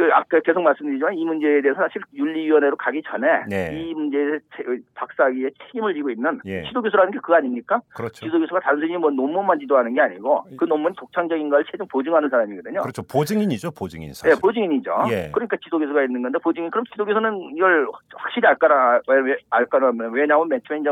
[0.00, 3.68] 그 아까 계속 말씀드리지만 이 문제에 대해서 사실 윤리위원회로 가기 전에 네.
[3.78, 6.62] 이 문제에 체- 박사학위에 책임을 지고 있는 예.
[6.68, 7.82] 지도교수라는 게 그거 아닙니까?
[7.94, 8.24] 그렇죠.
[8.24, 12.80] 지도교수가 단순히 뭐 논문만 지도하는 게 아니고 그 논문 독창적인 걸 최종 보증하는 사람이거든요.
[12.80, 13.02] 그렇죠.
[13.02, 14.40] 보증인이죠, 보증인 네, 사실.
[14.40, 14.90] 보증인이죠.
[15.10, 15.30] 예.
[15.34, 19.92] 그러니까 지도 교수가 있는 건데 보증인 그럼 지도 교수는 이걸 확실히 알까라 왜, 왜 알까라
[20.12, 20.90] 왜냐하면 맨 처음에 이제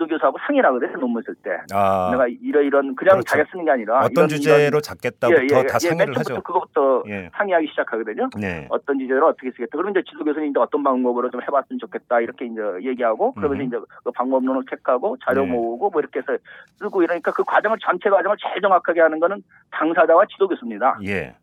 [0.00, 1.50] 지도교수하고 상의를 하거든요 논문 쓸 때.
[1.72, 3.24] 아, 내가 이러 이런 그냥 그렇죠.
[3.24, 6.42] 자기가 쓰는 게 아니라 어떤 이런, 주제로 잡겠다부터 이런, 예, 예, 다 예, 상의를 하죠.
[6.42, 7.30] 그거부터 예.
[7.34, 8.30] 상의하기 시작하거든요.
[8.38, 8.66] 네.
[8.70, 9.70] 어떤 주제로 어떻게 쓰겠다.
[9.72, 13.66] 그러면 이제 지도교수는 이제 어떤 방법으로 좀 해봤으면 좋겠다 이렇게 이제 얘기하고 그러면서 음.
[13.66, 15.52] 이제 그 방법론을 체크하고 자료 네.
[15.52, 16.36] 모으고 뭐 이렇게 해서
[16.78, 20.98] 쓰고 이러니까 그 과정을 전체 과정을 제일 정확하게 하는 거는 당사자와 지도교수입니다.
[21.06, 21.34] 예.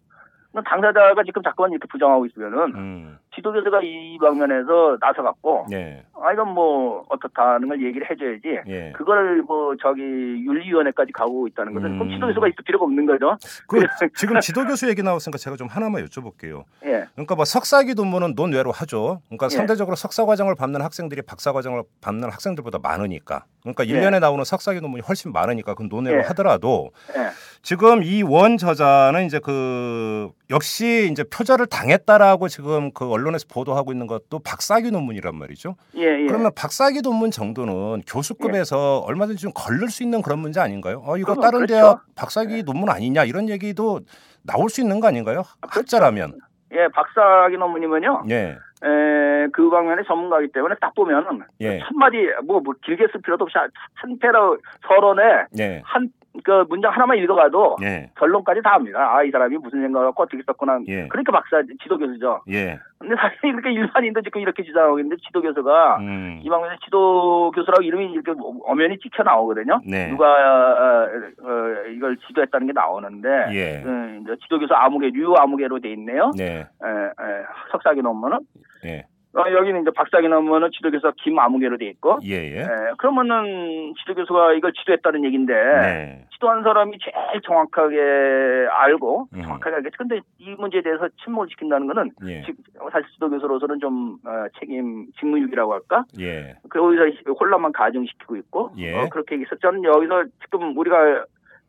[0.63, 3.19] 당사자가 지금 자꾸만 이렇게 부정하고 있으면은 음.
[3.37, 6.03] 지도교수가 이 방면에서 나서갖고 예.
[6.21, 8.91] 아 이건 뭐 어떻다는 걸 얘기를 해줘야지 예.
[8.95, 11.99] 그걸 뭐 저기 윤리위원회까지 가고 있다는 것은 음.
[11.99, 13.37] 그럼 지도교수가 있을 필요가 없는 거죠.
[13.67, 16.63] 그 지금 지도교수 얘기 나왔으니까 제가 좀 하나만 여쭤볼게요.
[16.85, 17.05] 예.
[17.13, 19.21] 그러니까 뭐 석사기 논문은 논외로 하죠.
[19.27, 19.49] 그러니까 예.
[19.49, 23.45] 상대적으로 석사 과정을 밟는 학생들이 박사 과정을 밟는 학생들보다 많으니까.
[23.61, 23.89] 그러니까 예.
[23.89, 26.21] 일 1년에 나오는 석사기 논문이 훨씬 많으니까 그 논외로 예.
[26.23, 27.29] 하더라도 예.
[27.61, 33.91] 지금 이 원 저자는 이제 그 역시 이제 표절을 당했다라고 지금 그 언론 에서 보도하고
[33.91, 35.75] 있는 것도 박사기 논문이란 말이죠.
[35.95, 36.25] 예, 예.
[36.27, 41.01] 그러면 박사기 논문 정도는 교수급에서 얼마든지 좀 걸릴 수 있는 그런 문제 아닌가요?
[41.05, 41.73] 어 이거 그럼 다른 그렇죠.
[41.73, 44.01] 대학 박사기 논문 아니냐 이런 얘기도
[44.43, 45.43] 나올 수 있는 거 아닌가요?
[45.61, 45.79] 그렇죠.
[45.79, 46.33] 학자라면.
[46.73, 48.23] 예, 박사학위 논문이면요.
[48.29, 48.57] 예.
[48.83, 51.79] 에, 그 방면의 전문가이기 때문에 딱 보면은 예.
[51.79, 54.55] 첫 마디 뭐, 뭐 길게 쓸 필요도 없이 한- 한 패러
[54.87, 55.21] 서론에
[55.59, 55.81] 예.
[55.83, 56.09] 한
[56.43, 58.09] 그 문장 하나만 읽어가도 예.
[58.17, 59.15] 결론까지 다 합니다.
[59.15, 60.79] 아 이 사람이 무슨 생각을 갖고 어떻게 썼구나.
[60.87, 61.07] 예.
[61.07, 62.41] 그러니까 박사 지도교수죠.
[62.49, 62.79] 예.
[62.99, 66.39] 근데 사실 이렇게 일반인도 지금 이렇게 주장하고 있는데 지도교수가 음.
[66.41, 68.33] 이 방면에 지도교수라고 이름이 이렇게
[68.65, 69.81] 엄연히 찍혀 나오거든요.
[69.85, 70.09] 네.
[70.09, 71.07] 누가 어,
[71.43, 73.83] 어, 이걸 지도했다는 게 나오는데 예.
[73.83, 76.31] 음, 이제 지도교수 아무개 류 아무개로 돼 있네요.
[76.37, 76.59] 네.
[76.61, 78.39] 에, 에, 석사기 논문은
[78.85, 79.05] 예.
[79.37, 82.33] 어, 여기는 이제 박사기 논문은 지도교수가 김아무개로 돼 있고 예.
[82.33, 82.61] 예.
[82.61, 82.65] 에,
[82.97, 86.25] 그러면은 지도교수가 이걸 지도했다는 얘기인데 네.
[86.33, 89.41] 지도한 사람이 제일 정확하게 알고 음.
[89.43, 89.97] 정확하게 알겠지.
[89.97, 92.41] 근데 이 문제에 대해서 침묵을 지킨다는 거는 예.
[92.43, 92.53] 지-
[92.91, 96.03] 사실 지도교수로서는 좀 어, 책임 직무유기라고 할까?
[96.19, 96.55] 예.
[96.69, 97.03] 거기서
[97.39, 98.95] 혼란만 가중시키고 있고 예.
[98.97, 101.25] 어, 그렇게 얘기해서 저는 여기서 지금 우리가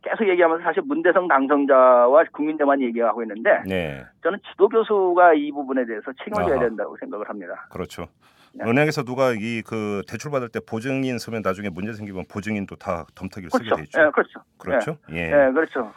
[0.08, 4.04] 계속 얘기하면서 사실 문대성 당선자와 국민대만 얘기하고 있는데 네.
[4.22, 6.60] 저는 지도 교수가 이 부분에 대해서 책임을 져야.
[6.60, 7.66] 된다고 생각을 합니다.
[7.70, 8.06] 그렇죠.
[8.54, 8.64] 네.
[8.68, 13.50] 은행에서 누가 이 그 대출 받을 때 보증인 쓰면 나중에 문제 생기면 보증인도 다 덤터기를
[13.50, 13.76] 쓰게 그렇죠.
[13.76, 14.00] 돼 있죠.
[14.00, 14.40] 예, 그렇죠.
[14.56, 14.96] 그렇죠.
[15.12, 15.26] 예.
[15.26, 15.92] 예, 그렇죠.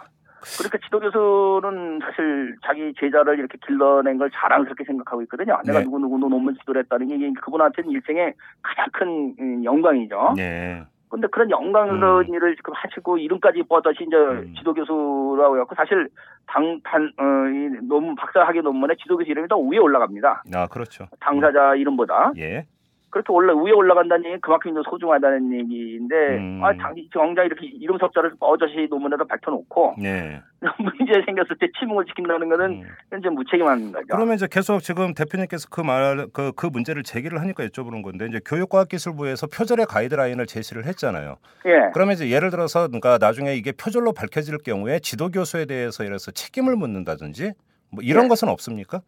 [0.57, 5.59] 그러니까 지도 교수는 사실 자기 제자를 이렇게 길러낸 걸 자랑스럽게 생각하고 있거든요.
[5.63, 5.85] 내가 네.
[5.85, 10.33] 누구 누구 논문 지도를 했다는 게 그분한테는 일생의 가장 큰 음, 영광이죠.
[10.39, 10.83] 예.
[11.11, 12.33] 근데 그런 영광스러운 음.
[12.33, 14.53] 일을 지금 하시고 이름까지 뻗어시 이제 음.
[14.57, 16.07] 지도교수라고 해갖고 사실
[16.47, 20.43] 당, 단, 어, 이 논문, 박사학위 논문에 지도교수 이름이 더 위에 올라갑니다.
[20.55, 21.07] 아, 그렇죠.
[21.19, 22.31] 당사자 이름보다.
[22.37, 22.65] 예.
[23.11, 26.61] 그렇게 올라, 위에 올라간다는 얘기는 그만큼 좀 소중하다는 얘기인데, 음.
[26.63, 30.41] 아, 당, 정작 이렇게 이름 석자를 뻗어시 논문에다 밝혀놓고, 네.
[30.77, 32.83] 문제 생겼을 때 침묵을 지킨다는 음.
[33.09, 34.07] 현재 무책임한 거죠.
[34.09, 38.39] 그러면 이제 계속 지금 대표님께서 그 말, 그, 그 문제를 제기를 하니까 여쭤보는 건데, 이제
[38.45, 41.37] 교육과학기술부에서 표절의 가이드라인을 제시를 했잖아요.
[41.65, 41.91] 예.
[41.93, 46.31] 그러면 이제 예를 들어서, 그러니까 나중에 이게 표절로 밝혀질 경우에 지도 교수에 대해서 예를 들어서
[46.31, 47.51] 책임을 묻는다든지,
[47.91, 48.27] 뭐 이런 예.
[48.29, 49.01] 것은 없습니까?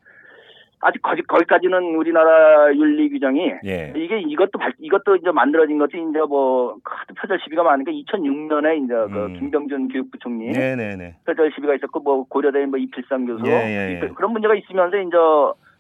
[0.84, 3.94] 아직 거기, 거기까지는 우리나라 윤리 규정이 예.
[3.96, 8.94] 이게 이것도 발- 이것도 이제 만들어진 것이 이제 뭐 하도 표절 시비가 많으니까 2006년에 이제
[8.94, 9.34] 그 음.
[9.40, 11.16] 김병준 교육부총리 네네네.
[11.26, 14.06] 표절 시비가 있었고 뭐 고려대 뭐 이필상 교수 예, 예, 예.
[14.06, 15.18] 이- 그런 문제가 있으면서 이제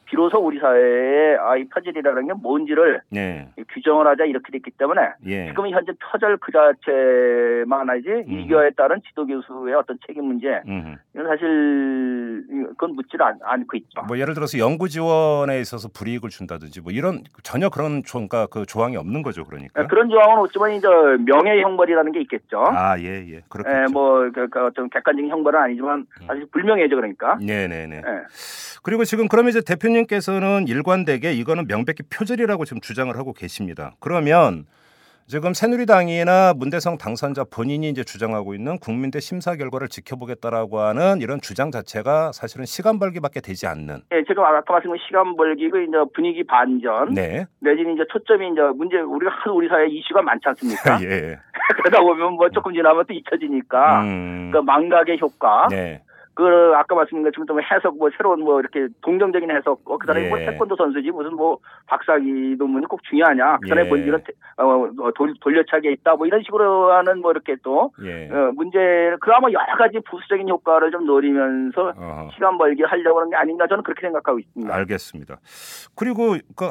[0.05, 3.47] 비로소 우리 사회에 아, 이 표절이라는 게 뭔지를 네.
[3.69, 5.47] 규정을 하자 이렇게 됐기 때문에 예.
[5.47, 10.97] 지금은 현재 표절 그 자체만 아니지 이거에 따른 지도 교수의 어떤 책임 문제 음.
[11.13, 14.01] 이건 사실 그건 묻지를 않, 않고 있죠.
[14.07, 18.65] 뭐 예를 들어서 연구 지원에 있어서 불이익을 준다든지 뭐 이런 전혀 그런 조, 그러니까 그
[18.65, 19.87] 조항이 없는 거죠, 그러니까.
[19.87, 20.87] 그런 조항은 없지만 이제
[21.25, 22.63] 명예 형벌이라는 게 있겠죠.
[22.67, 23.41] 아, 예, 예.
[23.49, 23.77] 그렇겠죠.
[23.77, 27.37] 예, 뭐, 그, 그 어떤 객관적인 형벌은 아니지만 사실 불명예죠, 그러니까.
[27.41, 28.01] 네, 네, 네.
[28.83, 28.93] 예.
[28.93, 33.93] 그리고 지금 그러면 이제 대표님께서는 일관되게 이거는 명백히 표절이라고 지금 주장을 하고 계십니다.
[33.99, 34.65] 그러면
[35.25, 41.71] 지금 새누리당이나 문대성 당선자 본인이 이제 주장하고 있는 국민대 심사 결과를 지켜보겠다라고 하는 이런 주장
[41.71, 44.01] 자체가 사실은 시간 벌기밖에 되지 않는.
[44.11, 47.45] 예, 지금 아까 말씀드린 시간 벌기고 이제 분위기 반전 네.
[47.61, 50.99] 내지는 이제 초점이 이제 문제 우리가 하도 우리 사회에 이슈가 많지 않습니까?
[51.07, 51.39] 예.
[51.81, 54.51] 그러다 보면 뭐 조금 지나면 또 잊혀지니까 음.
[54.51, 56.03] 그 망각의 효과 네.
[56.35, 60.29] 그 아까 말씀드린 것처럼 또 해석 뭐 새로운 뭐 이렇게 동정적인 해석 어, 그 사람이
[60.29, 60.45] 뭐 예.
[60.45, 63.89] 태권도 선수지 무슨 뭐 박사기 논문이 꼭 중요하냐 그 사람의 예.
[63.89, 68.29] 본질은 태- 어, 어, 돌, 돌려차기에 있다 뭐 이런 식으로 하는 뭐 이렇게 또 예.
[68.31, 68.79] 어, 문제
[69.21, 72.29] 그 아마 여러 가지 부수적인 효과를 좀 노리면서 어허.
[72.33, 74.73] 시간 벌기 하려고 하는 게 아닌가 저는 그렇게 생각하고 있습니다.
[74.73, 75.37] 알겠습니다.
[75.95, 76.69] 그리고 그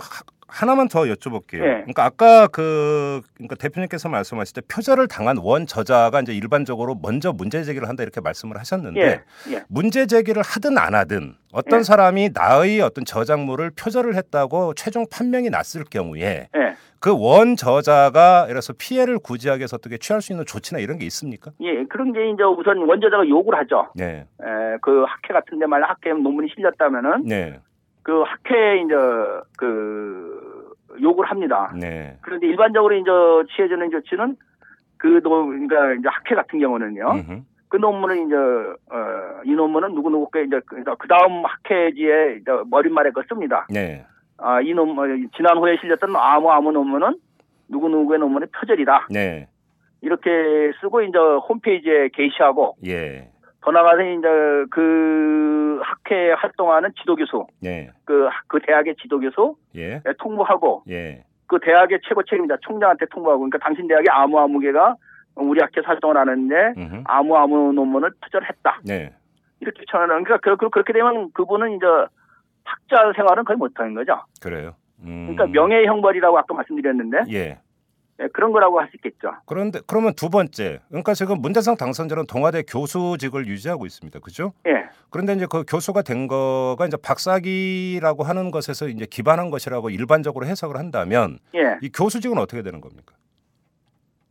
[0.53, 1.63] 하- 하나만 더 여쭤볼게요.
[1.63, 1.69] 예.
[1.83, 7.63] 그러니까 아까 그 그러니까 대표님께서 말씀하실 때 표절을 당한 원 저자가 이제 일반적으로 먼저 문제
[7.65, 9.23] 제기를 한다 이렇게 말씀을 하셨는데 예,
[9.55, 9.63] 예.
[9.69, 11.83] 문제 제기를 하든 안 하든 어떤 예.
[11.83, 16.77] 사람이 나의 어떤 저작물을 표절을 했다고 최종 판명이 났을 경우에 예.
[17.01, 21.51] 그원 저자가 예를 들어서 피해를 구제하기 위해서 어떻게 취할 수 있는 조치나 이런 게 있습니까?
[21.61, 23.89] 예, 그런 게 이제 우선 원 저자가 욕을 하죠.
[23.97, 24.27] 네.
[24.41, 27.59] 에, 그 학회 같은 데 만약 학회 논문이 실렸다면은 네.
[28.05, 28.95] 그 학회에 이제
[29.57, 30.42] 그
[31.01, 31.73] 욕을 합니다.
[31.79, 32.19] 네.
[32.21, 33.11] 그런데 일반적으로 이제
[33.55, 34.37] 취해지는 조치는
[34.99, 37.11] 그 논, 그러니까 이제 학회 같은 경우는요.
[37.11, 37.43] 음흠.
[37.69, 43.23] 그 논문은 이제 어, 이 논문은 누구 누구께 이제 그 다음 학회지에 이제 머릿말에 그
[43.27, 43.67] 씁니다.
[43.71, 44.05] 네.
[44.37, 47.17] 아, 이 논문 지난 후에 실렸던 아무 아무 논문은
[47.69, 49.09] 누구 누구의 논문의 표절이다.
[49.11, 49.49] 네.
[50.03, 50.31] 이렇게
[50.81, 53.32] 쓰고 이제 홈페이지에 게시하고 예.
[53.63, 54.29] 더 나가서 이제
[54.71, 57.91] 그 학회 활동하는 지도교수, 네.
[58.05, 60.03] 그, 그 대학의 지도교수 예.
[60.19, 61.25] 통보하고 예.
[61.47, 64.97] 그 대학의 최고 책임자 총장한테 통보하고 그러니까 당신 대학이 아무 아무개가
[65.37, 67.03] 우리 학교에서 활동을 하는데 음흠.
[67.05, 68.81] 아무 아무 논문을 표절했다.
[68.85, 69.13] 네.
[69.61, 71.87] 이렇게 전하는 그러니까 그- 그- 그렇게 되면 그분은 이제
[72.65, 74.23] 학자 생활은 거의 못하는 거죠.
[74.43, 74.75] 그래요.
[75.05, 75.29] 음.
[75.35, 77.59] 그러니까 명예 형벌이라고 아까 말씀드렸는데 예.
[78.23, 79.33] 예, 그런 거라고 할 수 있겠죠.
[79.47, 84.21] 그런데 그러면 두 번째, 그러니까 지금 문대성 당선자는 동아대 교수직을 유지하고 있습니다.
[84.21, 84.53] 그죠?
[84.67, 90.47] 예, 그런데 이제 그 교수가 된 거가 이제 박사기라고 하는 것에서 이제 기반한 것이라고 일반적으로
[90.47, 91.79] 해석을 한다면 예.
[91.83, 93.15] 이 교수직은 어떻게 되는 겁니까?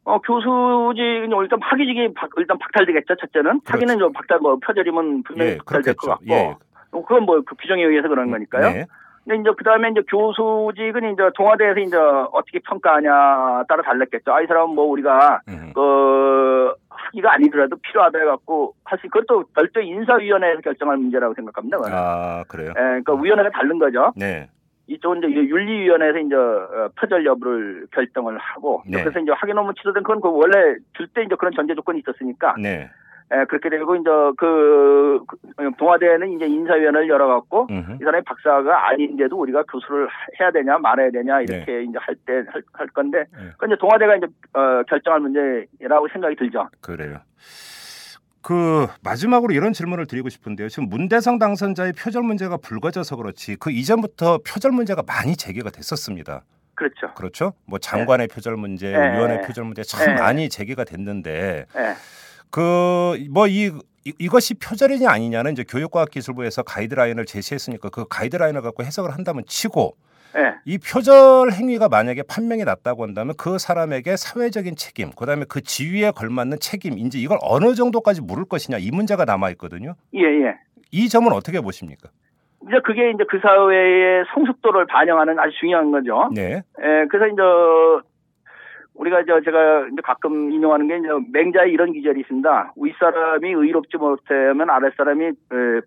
[0.03, 3.15] 어, 교수직은 일단 학위직이 박- 일단 박탈되겠죠.
[3.17, 6.09] 첫째는 학위는 좀 박탈 뭐 표절이면 분명히 예, 박탈될 것 그렇겠죠.
[6.09, 6.25] 같고.
[6.33, 6.55] 예.
[6.93, 8.69] 어, 그건 뭐 그 규정에 의해서 그런 거니까요.
[8.73, 8.85] 네.
[9.23, 14.33] 근데 이제 그 다음에 이제 교수직은 이제 동아대에서 이제 어떻게 평가하냐 따라 달랐겠죠.
[14.33, 15.71] 아, 이 사람은 뭐 우리가 음.
[15.75, 21.77] 그 학위가 아니더라도 필요하다 해갖고 사실 그것도 별도 인사위원회에서 결정할 문제라고 생각합니다.
[21.85, 22.69] 아 그래요?
[22.69, 24.11] 예, 그러니까 위원회가 다른 거죠.
[24.15, 24.49] 네.
[24.87, 29.01] 이쪽은 이제 윤리위원회에서 이제 어, 표절 여부를 결정을 하고 네.
[29.01, 32.55] 그래서 이제 학위 논문 취소된 그건 그 원래 줄 때 이제 그런 전제 조건이 있었으니까
[32.59, 32.89] 네.
[33.33, 35.23] 예, 그렇게 되고 이제 그
[35.55, 37.97] 그, 동아대에는 이제 인사위원회를 열어갖고 음흠.
[38.01, 40.09] 이 사람이 박사가 아닌데도 우리가 교수를
[40.39, 41.43] 해야 되냐 말아야 되냐 네.
[41.43, 43.51] 이렇게 이제 할때할 건데 네.
[43.57, 46.67] 그 이제 동아대가 이제 어, 결정할 문제라고 생각이 들죠.
[46.81, 47.19] 그래요.
[48.43, 50.67] 그 마지막으로 이런 질문을 드리고 싶은데요.
[50.67, 56.43] 지금 문대성 당선자의 표절 문제가 불거져서 그렇지 그 이전부터 표절 문제가 많이 제기가 됐었습니다.
[56.75, 57.13] 그렇죠.
[57.13, 57.53] 그렇죠?
[57.65, 59.15] 뭐 장관의 표절 문제, 네.
[59.15, 60.19] 의원의 표절 문제 참 네.
[60.19, 61.93] 많이 제기가 됐는데 예.
[62.51, 63.71] 그 뭐 이
[64.17, 69.95] 이것이 표절이냐 아니냐는 이제 교육과학기술부에서 가이드라인을 제시했으니까 그 가이드라인을 갖고 해석을 한다면 치고
[70.35, 70.55] 예.
[70.65, 76.57] 이 표절 행위가 만약에 판명이 났다고 한다면 그 사람에게 사회적인 책임, 그다음에 그 지위에 걸맞는
[76.61, 79.95] 책임, 이제 이걸 어느 정도까지 물을 것이냐 이 문제가 남아 있거든요.
[80.15, 80.55] 예, 예.
[80.91, 82.09] 이 점은 어떻게 보십니까?
[82.63, 86.29] 이제 그게 이제 그 사회의 성숙도를 반영하는 아주 중요한 거죠.
[86.33, 87.41] 네, 예, 그래서 이제
[89.01, 92.73] 우리가 저 제가 이제 가끔 인용하는 게 이제 맹자의 이런 기절이 있습니다.
[92.77, 95.33] 윗사람이 의롭지 못하면 아랫사람이 에,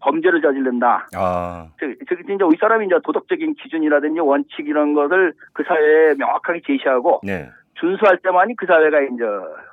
[0.01, 1.07] 범죄를 저지른다.
[1.17, 7.21] 아, 즉, 즉 이제 윗사람이 이제 도덕적인 기준이라든지 원칙 이런 것을 그 사회에 명확하게 제시하고
[7.23, 9.25] 네, 준수할 때만이 그 사회가 이제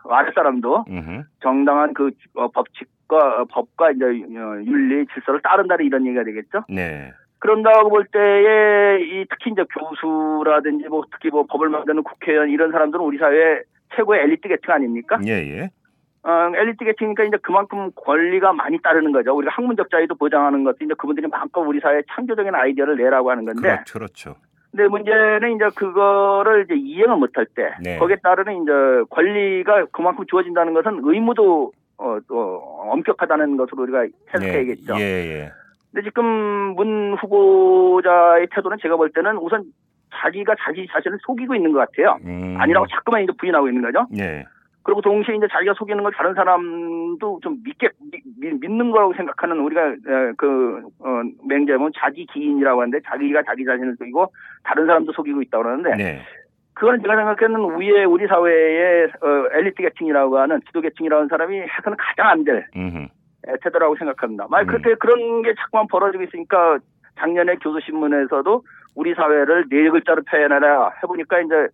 [0.08, 6.24] 아랫사람도 음, 정당한 그 어, 법칙과 어, 법과 이제 어, 윤리 질서를 따른다는 이런 얘기가
[6.24, 6.66] 되겠죠.
[6.70, 7.12] 네,
[7.42, 13.04] 그런다고 볼 때에 이 특히 이제 교수라든지 뭐 특히 뭐 법을 만드는 국회의원 이런 사람들은
[13.04, 13.64] 우리 사회
[13.96, 15.20] 최고의 엘리트 계층 아닙니까?
[15.26, 15.70] 예, 예,
[16.24, 19.36] 어, 엘리트 계층이니까 이제 그만큼 권리가 많이 따르는 거죠.
[19.36, 23.62] 우리가 학문적 자유도 보장하는 것도 이제 그분들이 마음껏 우리 사회에 창조적인 아이디어를 내라고 하는 건데.
[23.62, 24.36] 그렇죠, 그렇죠.
[24.70, 27.98] 근데 문제는 이제 그거를 이제 이행을 못할 때 네.
[27.98, 28.72] 거기에 따르는 이제
[29.10, 32.62] 권리가 그만큼 주어진다는 것은 의무도 어, 또
[32.92, 34.96] 엄격하다는 것으로 우리가 해석해야겠죠.
[34.98, 35.52] 예, 예,
[35.92, 36.26] 근데 지금
[36.76, 39.66] 문 후보자의 태도는 제가 볼 때는 우선
[40.14, 42.18] 자기가 자기 자신을 속이고 있는 것 같아요.
[42.26, 44.08] 음, 아니라고 자꾸만 이제 부인하고 있는 거죠.
[44.18, 44.46] 예,
[44.84, 47.90] 그리고 동시에 이제 자기가 속이는 걸 다른 사람도 좀 믿게
[48.40, 53.96] 믿, 믿는 거라고 생각하는 우리가 에, 그 어, 맹자면 자기 기인이라고 하는데 자기가 자기 자신을
[53.98, 54.34] 속이고
[54.64, 56.22] 다른 사람도 속이고 있다고 그러는데 네,
[56.74, 62.28] 그거는 제가 생각하는 위에 우리 사회의 어, 엘리트 계층이라고 하는 지도 계층이라는 사람이 해서는 가장
[62.30, 63.08] 안될 음,
[63.64, 64.48] 태도라고 생각합니다.
[64.50, 64.68] 만약 음.
[64.68, 66.80] 그렇게 그런 게 자꾸만 벌어지고 있으니까
[67.18, 68.64] 작년에 교수신문에서도
[68.96, 71.68] 우리 사회를 네 글자로 표현하라 해보니까 이제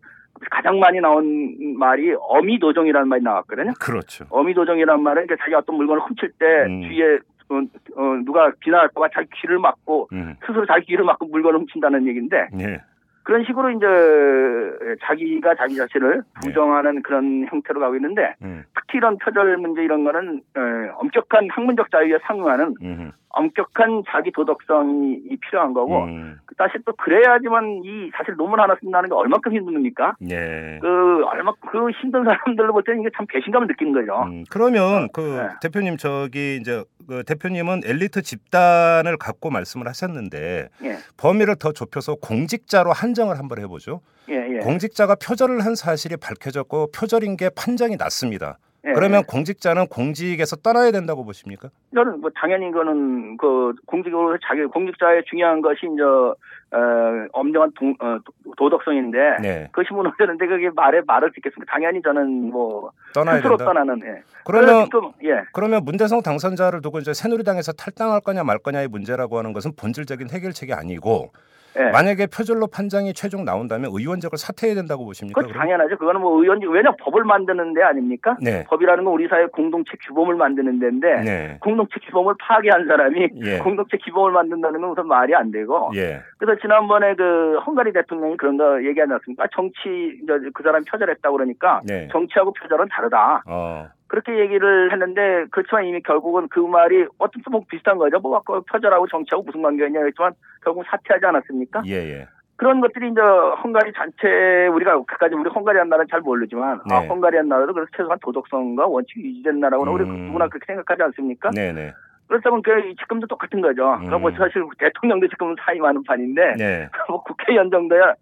[0.51, 3.73] 가장 많이 나온 말이 어미 도정이라는 말이 나왔거든요.
[3.79, 4.25] 그렇죠.
[4.29, 6.83] 어미 도정이라는 말은 그러니까 자기가 어떤 물건을 훔칠 때 음.
[6.83, 7.55] 주위에 어,
[7.95, 10.35] 어, 누가 비난할까봐 자기 귀를 막고 음.
[10.45, 12.81] 스스로 자기 귀를 막고 물건을 훔친다는 얘기인데 예.
[13.27, 18.63] 그런 식으로 이제 자기가 자기 자신을 부정하는 그런 형태로 가고 있는데 음.
[18.73, 23.11] 특히 이런 표절 문제 이런 거는 에, 엄격한 학문적 자유에 상응하는 음.
[23.37, 26.39] 엄격한 자기 도덕성이 필요한 거고 음.
[26.57, 30.15] 사실 또 그래야지만 이 사실 논문 하나 쓴다는 게 얼마큼 힘듭니까?
[30.29, 30.79] 예.
[30.81, 34.23] 그 얼마 그 힘든 사람들로 볼 때는 이게 참 배신감을 느끼는 거죠.
[34.23, 35.49] 음, 그러면 그 네.
[35.61, 42.91] 대표님 저기 이제 그 대표님은 엘리트 집단을 갖고 말씀을 하셨는데 예, 범위를 더 좁혀서 공직자로
[42.91, 44.01] 한정을 한번 해보죠.
[44.29, 44.59] 예, 예.
[44.59, 48.57] 공직자가 표절을 한 사실이 밝혀졌고 표절인 게 판정이 났습니다.
[48.85, 49.23] 예, 그러면 예.
[49.27, 51.69] 공직자는 공직에서 떠나야 된다고 보십니까?
[51.93, 58.19] 저는 뭐 당연히 이거는 그 공직으로 자기 공직자의 중요한 것이 이제 어, 엄정한 동, 어,
[58.55, 61.71] 도덕성인데 네, 그것이 무너졌는데 그게 말에 말을 듣겠습니까?
[61.71, 63.73] 당연히 저는 뭐 떠나야 스스로 된다.
[63.73, 64.21] 떠나는 예.
[64.45, 65.43] 그러면 지금 예.
[65.53, 70.73] 그러면 문대성 당선자를 두고 이제 새누리당에서 탈당할 거냐 말 거냐의 문제라고 하는 것은 본질적인 해결책이
[70.73, 71.31] 아니고
[71.77, 71.91] 예.
[71.91, 75.41] 만약에 표절로 판정이 최종 나온다면 의원직을 사퇴해야 된다고 보십니까?
[75.41, 75.97] 그건 당연하죠.
[75.97, 78.37] 그거는 뭐 의원 왜냐 법을 만드는 데 아닙니까?
[78.41, 78.63] 네.
[78.65, 81.57] 법이라는 건 우리 사회 공동체 규범을 만드는 데인데 네.
[81.61, 83.57] 공동체 규범을 파괴한 사람이 예.
[83.59, 86.21] 공동체 규범을 만든다는 건 우선 말이 안 되고 예.
[86.37, 89.47] 그래서 지난번에 그 헝가리 대통령이 그런 거 얘기하지 않습니까?
[89.53, 90.19] 정치
[90.53, 92.07] 그 사람 표절했다고 그러니까 네.
[92.11, 93.43] 정치하고 표절은 다르다.
[93.45, 93.87] 어.
[94.07, 98.19] 그렇게 얘기를 했는데 그렇지만 이미 결국은 그 말이 어떤 뭐 비슷한 거죠.
[98.19, 100.33] 뭐 아까 표절하고 정치하고 무슨 관계냐 했지만
[100.63, 101.83] 결국 사퇴하지 않았습니까?
[101.87, 102.27] 예, 예.
[102.57, 107.07] 그런 것들이 이제 헝가리 전체 우리가 그까지 우리 헝가리 한 나라는 잘 모르지만 아, 네.
[107.07, 110.27] 헝가리 한 나라도 그래서 최소한 도덕성과 원칙이 유지된 나라구나 우리 음.
[110.27, 111.51] 누구나 그렇게 생각하지 않습니까?
[111.51, 111.93] 네, 네.
[112.27, 113.83] 그렇다면 그 지금도 똑같은 거죠.
[113.95, 114.35] 그러니까 뭐 음.
[114.37, 116.89] 사실 대통령도 지금 사임하는 판인데 네.
[117.09, 118.13] 뭐 국회의원 정도야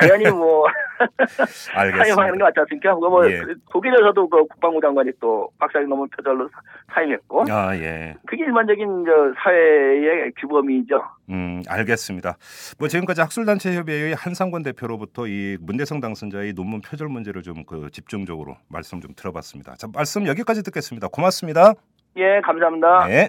[0.00, 0.66] 당연히 뭐
[1.46, 2.44] 사임하는 게 알겠습니다.
[2.44, 2.94] 맞지 않습니까?
[2.94, 3.38] 뭐 예.
[3.40, 6.60] 그 독일에서도 그 국방부 장관이 또 박사님 넘은 표절로 사-
[6.94, 8.14] 사임했고 아, 예.
[8.26, 11.02] 그게 일반적인 저 사회의 규범이죠.
[11.30, 12.36] 음, 알겠습니다.
[12.78, 18.56] 뭐 지금까지 학술단체 협의회의 한상권 대표로부터 이 문대성 당선자의 논문 표절 문제를 좀 그 집중적으로
[18.68, 19.74] 말씀 좀 들어봤습니다.
[19.76, 21.06] 자, 말씀 여기까지 듣겠습니다.
[21.12, 21.74] 고맙습니다.
[22.16, 23.06] 예, 감사합니다.
[23.06, 23.28] 네.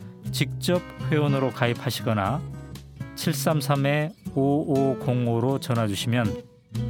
[0.31, 2.41] 직접 회원으로 가입하시거나
[3.15, 6.43] 733-5505로 전화 주시면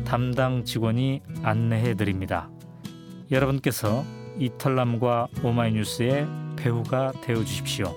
[0.05, 2.49] 담당 직원이 안내해 드립니다.
[3.31, 4.05] 여러분께서
[4.39, 6.25] 이털남과 오마이뉴스의
[6.55, 7.93] 배우가 되어 주십시오.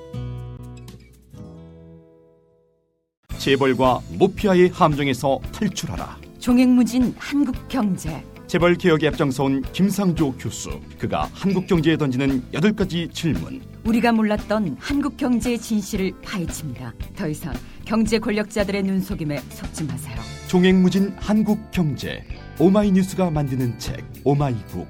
[3.39, 6.18] 재벌과 모피아의 함정에서 탈출하라.
[6.39, 10.80] 종횡무진 한국 경제 재벌 개혁에 앞장서온 김상조 교수.
[10.99, 13.74] 그가 한국 경제에 던지는 여덟 가지 질문.
[13.87, 16.95] 우리가 몰랐던 한국 경제의 진실을 파헤칩니다.
[17.16, 17.53] 더 이상
[17.85, 20.16] 경제 권력자들의 눈속임에 속지 마세요.
[20.49, 22.24] 종횡무진 한국 경제.
[22.59, 24.89] 오마이뉴스가 만드는 책 오마이북.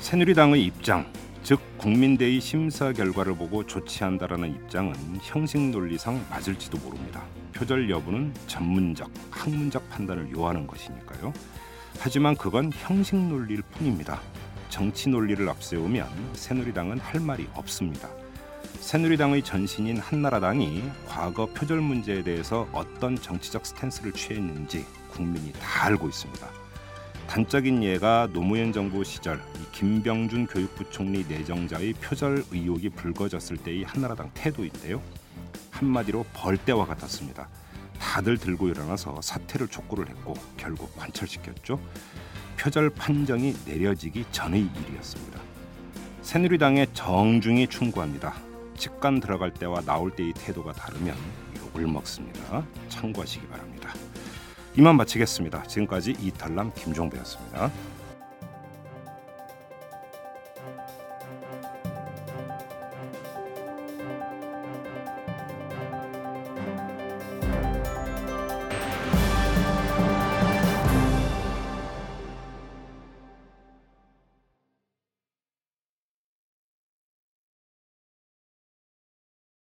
[0.00, 1.10] 새누리당의 입장,
[1.42, 7.24] 즉 국민대의 심사 결과를 보고 조치한다라는 입장은 형식 논리상 맞을지도 모릅니다.
[7.54, 11.32] 표절 여부는 전문적, 학문적 판단을 요하는 것이니까요.
[11.98, 14.20] 하지만 그건 형식 논리일 뿐입니다.
[14.68, 18.08] 정치 논리를 앞세우면 새누리당은 할 말이 없습니다.
[18.80, 26.48] 새누리당의 전신인 한나라당이 과거 표절 문제에 대해서 어떤 정치적 스탠스를 취했는지 국민이 다 알고 있습니다.
[27.28, 34.30] 단적인 예가 노무현 정부 시절 이 김병준 교육부 총리 내정자의 표절 의혹이 불거졌을 때의 한나라당
[34.34, 35.00] 태도인데요.
[35.70, 37.48] 한마디로 벌떼와 같았습니다.
[38.02, 41.80] 다들 들고 일어나서 사퇴를 촉구를 했고 결국 관철시켰죠.
[42.58, 45.40] 표절 판정이 내려지기 전의 일이었습니다.
[46.20, 48.34] 새누리당의 정중히 충고합니다.
[48.76, 51.16] 직관 들어갈 때와 나올 때의 태도가 다르면
[51.60, 52.66] 욕을 먹습니다.
[52.88, 53.94] 참고하시기 바랍니다.
[54.76, 55.62] 이만 마치겠습니다.
[55.62, 57.70] 지금까지 이탈남 김종배였습니다.